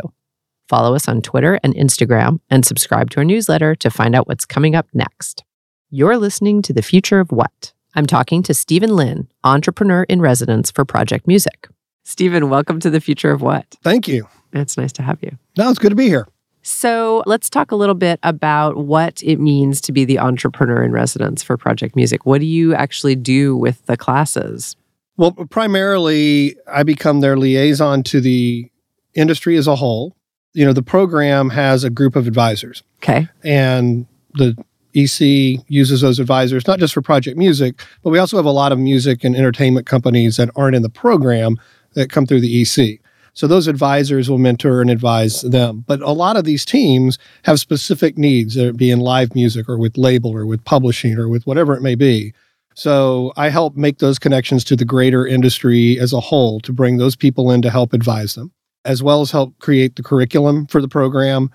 [0.69, 4.45] Follow us on Twitter and Instagram and subscribe to our newsletter to find out what's
[4.45, 5.45] coming up next.
[5.91, 7.73] You're listening to The Future of What?
[7.95, 11.69] I'm talking to Stephen Lynn, entrepreneur in residence for Project Music.
[12.03, 13.77] Stephen, welcome to The Future of What?
[13.83, 14.29] Thank you.
[14.53, 15.39] It's nice to have you.
[15.57, 16.27] No, it's good to be here.
[16.69, 20.93] So let's talk a little bit about what it means to be the entrepreneur in
[20.93, 22.27] residence for Project Music.
[22.27, 24.77] What do you actually do with the classes?
[25.17, 28.71] Well, primarily, I become their liaison to the
[29.15, 30.15] industry as a whole.
[30.53, 33.29] You know, the program has a group of advisors, Okay.
[33.43, 34.55] and the
[34.95, 38.73] EC uses those advisors not just for project music, but we also have a lot
[38.73, 41.57] of music and entertainment companies that aren't in the program
[41.95, 43.01] that come through the EC.
[43.33, 45.85] So those advisors will mentor and advise them.
[45.87, 49.79] But a lot of these teams have specific needs, it be in live music or
[49.79, 52.33] with label or with publishing or with whatever it may be.
[52.75, 56.97] So I help make those connections to the greater industry as a whole to bring
[56.97, 58.53] those people in to help advise them,
[58.85, 61.51] as well as help create the curriculum for the program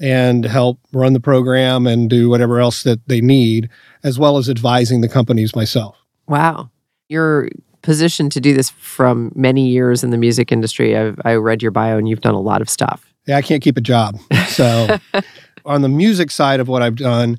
[0.00, 3.68] and help run the program and do whatever else that they need,
[4.04, 5.96] as well as advising the companies myself.
[6.28, 6.70] Wow.
[7.08, 7.48] You're
[7.82, 10.96] positioned to do this from many years in the music industry.
[10.96, 13.12] I've, I read your bio and you've done a lot of stuff.
[13.26, 14.18] Yeah, I can't keep a job.
[14.48, 14.98] So
[15.64, 17.38] on the music side of what I've done,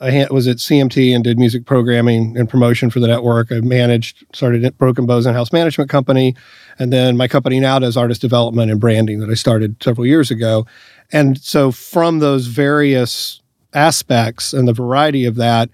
[0.00, 3.50] I was at CMT and did music programming and promotion for the network.
[3.50, 6.36] I managed, started at Broken Bow's and House management company,
[6.78, 10.30] and then my company now does artist development and branding that I started several years
[10.30, 10.66] ago.
[11.10, 13.40] And so from those various
[13.74, 15.68] aspects and the variety of that,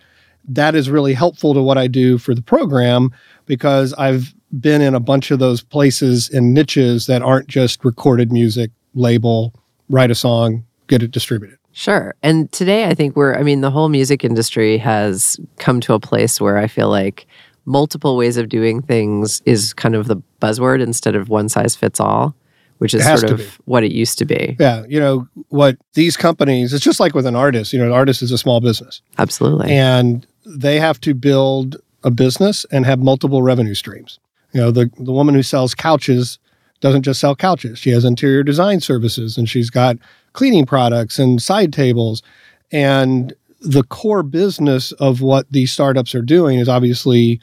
[0.49, 3.11] that is really helpful to what I do for the program
[3.47, 8.33] because I've been in a bunch of those places and niches that aren't just recorded
[8.33, 9.55] music, label,
[9.89, 11.59] write a song, get it distributed.
[11.73, 12.15] Sure.
[12.23, 16.01] And today, I think we're, I mean, the whole music industry has come to a
[16.01, 17.27] place where I feel like
[17.65, 21.99] multiple ways of doing things is kind of the buzzword instead of one size fits
[21.99, 22.35] all,
[22.79, 23.45] which is sort of be.
[23.65, 24.57] what it used to be.
[24.61, 26.73] Yeah, you know what these companies.
[26.73, 27.73] It's just like with an artist.
[27.73, 29.73] You know, an artist is a small business, Absolutely.
[29.73, 34.21] and they have to build a business and have multiple revenue streams.
[34.53, 36.39] You know, the the woman who sells couches
[36.81, 37.79] doesn't just sell couches.
[37.79, 39.97] She has interior design services, and she's got
[40.33, 42.23] cleaning products and side tables,
[42.71, 47.41] and the core business of what these startups are doing is obviously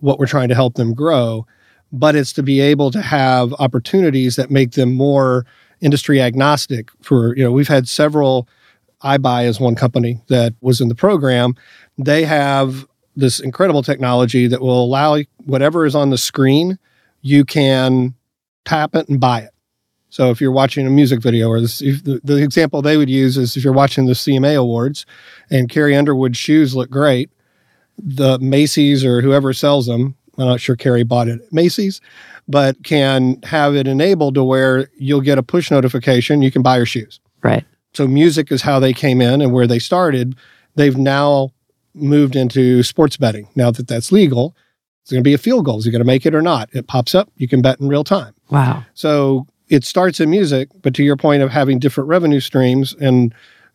[0.00, 1.46] what we're trying to help them grow,
[1.92, 5.44] but it's to be able to have opportunities that make them more
[5.80, 8.48] industry agnostic for you know we've had several
[9.02, 11.54] iBuy is one company that was in the program.
[11.98, 12.86] They have
[13.18, 16.78] this incredible technology that will allow whatever is on the screen,
[17.20, 18.14] you can
[18.64, 19.50] tap it and buy it.
[20.08, 23.10] So if you're watching a music video, or this, if the, the example they would
[23.10, 25.04] use is if you're watching the CMA Awards
[25.50, 27.30] and Carrie Underwood's shoes look great,
[27.98, 32.00] the Macy's or whoever sells them, I'm not sure Carrie bought it at Macy's,
[32.46, 36.76] but can have it enabled to where you'll get a push notification, you can buy
[36.76, 37.18] your shoes.
[37.42, 37.64] right.
[37.94, 40.36] So music is how they came in and where they started.
[40.76, 41.52] They've now
[42.00, 43.48] moved into sports betting.
[43.54, 44.56] Now that that's legal,
[45.02, 45.78] it's going to be a field goal.
[45.78, 46.68] Is he going to make it or not?
[46.72, 47.30] It pops up.
[47.36, 48.34] You can bet in real time.
[48.50, 48.84] Wow.
[48.94, 53.34] So it starts in music, but to your point of having different revenue streams and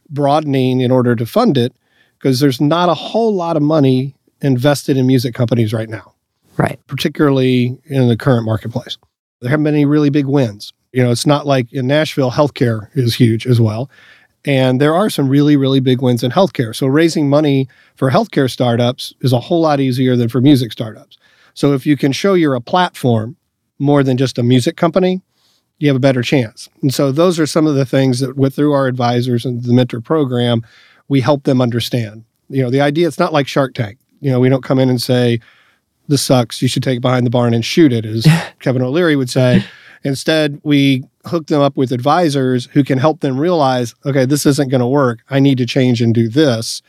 [0.09, 1.73] broadening in order to fund it,
[2.19, 6.13] because there's not a whole lot of money invested in music companies right now
[6.57, 6.79] Right.
[6.87, 8.97] particularly in the current marketplace.
[9.41, 10.71] There haven't been any really big wins.
[10.91, 13.89] You know, it's not like in Nashville, healthcare is huge as well.
[14.45, 16.75] And there are some really, really big wins in healthcare.
[16.75, 21.17] So raising money for healthcare startups is a whole lot easier than for music startups.
[21.53, 23.37] So if you can show you're a platform
[23.79, 25.21] more than just a music company,
[25.79, 26.69] you have a better chance.
[26.81, 29.73] And so those are some of the things that with through our advisors and the
[29.73, 30.61] mentor program,
[31.07, 32.25] we help them understand.
[32.49, 33.97] You know, the idea it's not like Shark Tank.
[34.19, 35.39] You know, we don't come in and say,
[36.07, 36.61] this sucks.
[36.61, 38.27] You should take it behind the barn and shoot it, as
[38.59, 39.63] Kevin O'Leary would say.
[40.03, 44.69] Instead, we hook them up with advisors who can help them realize, okay, this isn't
[44.69, 45.19] going to work.
[45.29, 46.81] I need to change and do this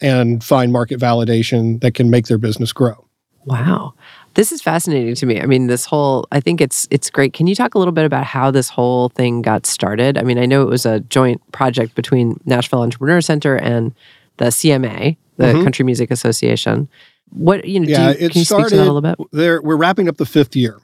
[0.00, 3.06] and find market validation that can make their business grow.
[3.44, 3.94] Wow.
[4.34, 5.40] This is fascinating to me.
[5.40, 7.32] I mean, this whole I think it's it's great.
[7.32, 10.18] Can you talk a little bit about how this whole thing got started?
[10.18, 13.94] I mean, I know it was a joint project between Nashville Entrepreneur Center and
[14.38, 15.62] the CMA, the Mhm.
[15.62, 16.88] Country Music Association.
[17.30, 19.00] What you know, Yeah, do you, it can you speak to that a started- little
[19.00, 19.14] bit?
[19.32, 20.78] There, we're wrapping up the fifth year.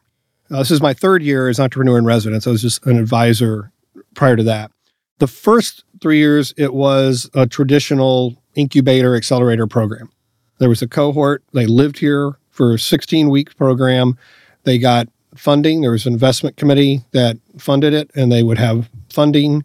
[0.53, 2.47] Uh, this is my third year as entrepreneur in residence.
[2.47, 3.73] I was just an advisor
[4.15, 4.71] prior to that.
[5.19, 10.11] The first three years, it was a traditional incubator accelerator program.
[10.59, 11.43] There was a cohort.
[11.55, 14.19] They lived here for a 16 week program.
[14.65, 15.81] They got funding.
[15.81, 19.65] There was an investment committee that funded it, and they would have funding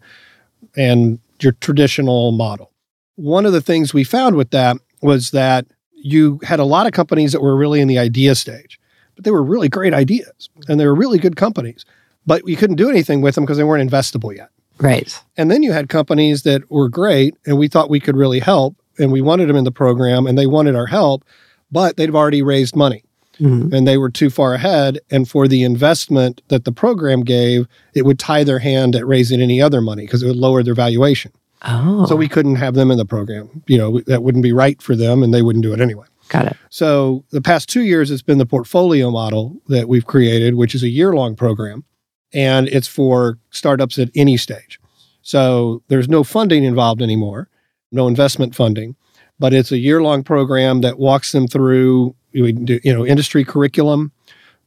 [0.74, 2.72] and your traditional model.
[3.16, 6.92] One of the things we found with that was that you had a lot of
[6.92, 8.77] companies that were really in the idea stage,
[9.18, 11.84] but they were really great ideas and they were really good companies,
[12.24, 14.48] but you couldn't do anything with them because they weren't investable yet.
[14.78, 15.20] Right.
[15.36, 18.76] And then you had companies that were great and we thought we could really help
[18.96, 21.24] and we wanted them in the program and they wanted our help,
[21.72, 23.02] but they'd already raised money
[23.40, 23.72] Mhm.
[23.72, 25.00] and they were too far ahead.
[25.10, 29.40] And for the investment that the program gave, it would tie their hand at raising
[29.42, 31.32] any other money because it would lower their valuation.
[31.62, 32.06] Oh.
[32.06, 33.48] So we couldn't have them in the program.
[33.66, 36.06] You know, that wouldn't be right for them and they wouldn't do it anyway.
[36.28, 36.56] Got it.
[36.70, 40.82] So the past two years, it's been the portfolio model that we've created, which is
[40.82, 41.84] a year long program.
[42.32, 44.78] And it's for startups at any stage.
[45.22, 47.48] So there's no funding involved anymore,
[47.90, 48.96] no investment funding,
[49.38, 54.12] but it's a year long program that walks them through you know, industry curriculum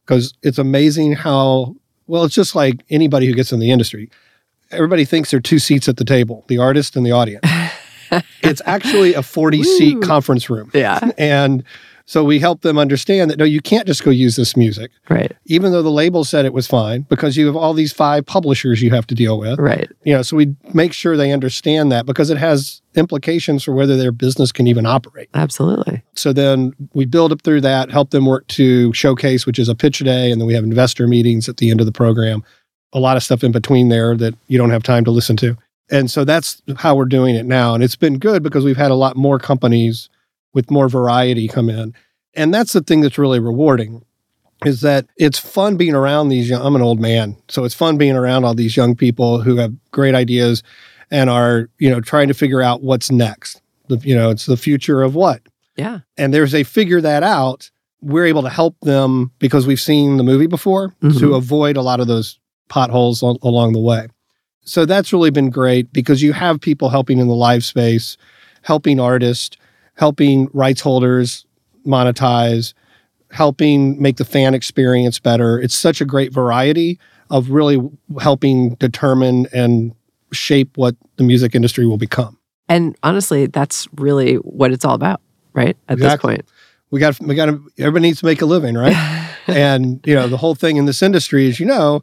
[0.05, 1.75] because it's amazing how
[2.07, 4.09] well it's just like anybody who gets in the industry.
[4.71, 7.45] Everybody thinks there are two seats at the table, the artist and the audience.
[8.43, 10.69] it's actually a 40 seat conference room.
[10.73, 11.11] Yeah.
[11.17, 11.63] And
[12.05, 15.31] so we help them understand that no, you can't just go use this music, Right.
[15.45, 18.81] even though the label said it was fine, because you have all these five publishers
[18.81, 19.57] you have to deal with.
[19.59, 19.89] Right.
[20.03, 23.95] You know, so we make sure they understand that because it has implications for whether
[23.95, 25.29] their business can even operate.
[25.33, 26.01] Absolutely.
[26.15, 29.75] So then we build up through that, help them work to showcase, which is a
[29.75, 32.43] pitch day, and then we have investor meetings at the end of the program.
[32.91, 35.55] A lot of stuff in between there that you don't have time to listen to.
[35.91, 37.75] And so that's how we're doing it now.
[37.75, 40.09] And it's been good because we've had a lot more companies
[40.53, 41.93] with more variety come in.
[42.33, 44.03] And that's the thing that's really rewarding
[44.65, 47.35] is that it's fun being around these young, I'm an old man.
[47.49, 50.63] So it's fun being around all these young people who have great ideas
[51.09, 53.61] and are, you know, trying to figure out what's next.
[53.89, 55.41] The, you know, it's the future of what?
[55.77, 55.99] Yeah.
[56.17, 57.71] and there's a figure that out
[58.01, 61.35] we're able to help them because we've seen the movie before to Mhm.
[61.37, 62.39] avoid a lot of those
[62.69, 64.07] potholes al- along the way
[64.63, 68.17] so that's really been great because you have people helping in the live space
[68.63, 69.57] helping artists
[69.95, 71.45] helping rights holders
[71.85, 72.73] monetize
[73.31, 76.99] helping make the fan experience better it's such a great variety
[77.29, 77.79] of really
[78.19, 79.93] helping determine and
[80.31, 82.37] shape what the music industry will become
[82.69, 85.19] And honestly, that's really what it's all about,
[85.53, 85.75] right?
[85.89, 86.35] At Exactly.
[86.35, 86.49] this point.
[86.91, 88.95] we got we got to everybody needs to make a living right
[89.47, 92.01] and you know the whole thing in this industry is you know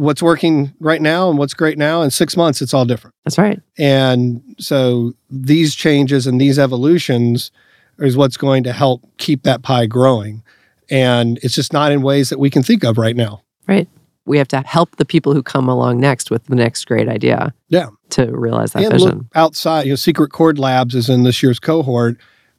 [0.00, 3.38] what's working right now and what's great now in six months it's all different that's
[3.38, 3.60] right.
[3.78, 7.50] and so these changes and these evolutions
[7.98, 10.42] is what's going to help keep that pie growing
[10.90, 13.88] and it's just not in ways that we can think of right now Right.
[14.26, 17.54] We have to help the people who come along next with the next great idea.
[17.68, 17.86] Yeah.
[18.10, 19.08] To realize that and vision.
[19.08, 22.16] look outside you know secret chord labs is in this year's cohort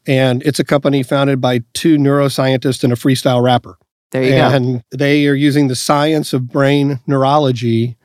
[0.07, 3.77] and it's a company founded by two neuroscientists and a freestyle rapper
[4.11, 4.47] there you go.
[4.49, 7.97] and they are using the science of brain neurology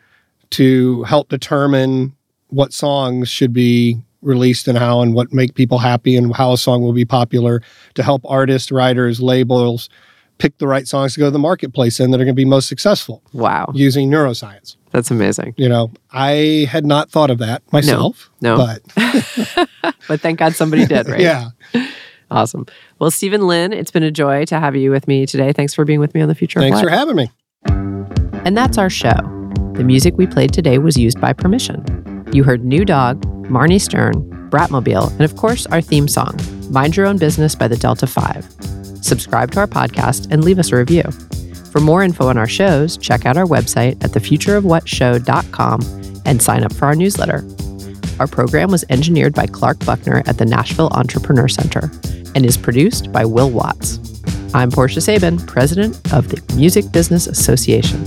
[0.51, 2.15] to help determine
[2.49, 6.57] what songs should be released and how and what make people happy and how a
[6.59, 7.61] song will be popular
[7.95, 9.89] to help artists writers labels
[10.39, 12.45] pick the right songs to go to the marketplace in that are going to be
[12.45, 13.71] most successful Wow.
[13.75, 15.55] using neuroscience That's amazing.
[15.57, 18.57] you know i had not thought of that myself No.
[18.57, 18.83] but
[20.09, 21.21] But thank God somebody did, right?
[21.29, 21.49] yeah
[22.31, 22.67] Awesome.
[22.99, 25.53] Well, Stephen Lynn, it's been a joy to have you with me today.
[25.53, 26.59] Thanks for being with me on the future.
[26.59, 27.31] of thanks for having me
[28.45, 29.15] And that's our show.
[29.75, 31.85] The music we played today was used by permission.
[32.33, 34.15] You heard New Dog, Marnie Stern,
[34.51, 36.39] Bratmobile, and of course, our theme song,
[36.71, 38.45] Mind Your Own Business by the Delta 5.
[39.03, 41.05] Subscribe to our podcast and leave us a review.
[41.71, 45.81] For more info on our shows, check out our website at thefutureofwhatshow.com
[46.25, 47.45] and sign up for our newsletter.
[48.19, 51.91] Our program was engineered by Clark Buckner at the Nashville Entrepreneur Center
[52.35, 54.01] and is produced by Will Watts.
[54.55, 58.07] I'm Portia Sabin, president of the Music Business Association.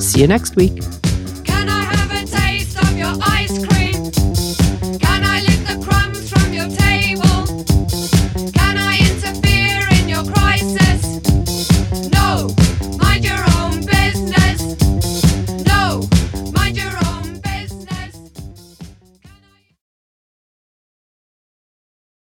[0.00, 0.82] See you next week.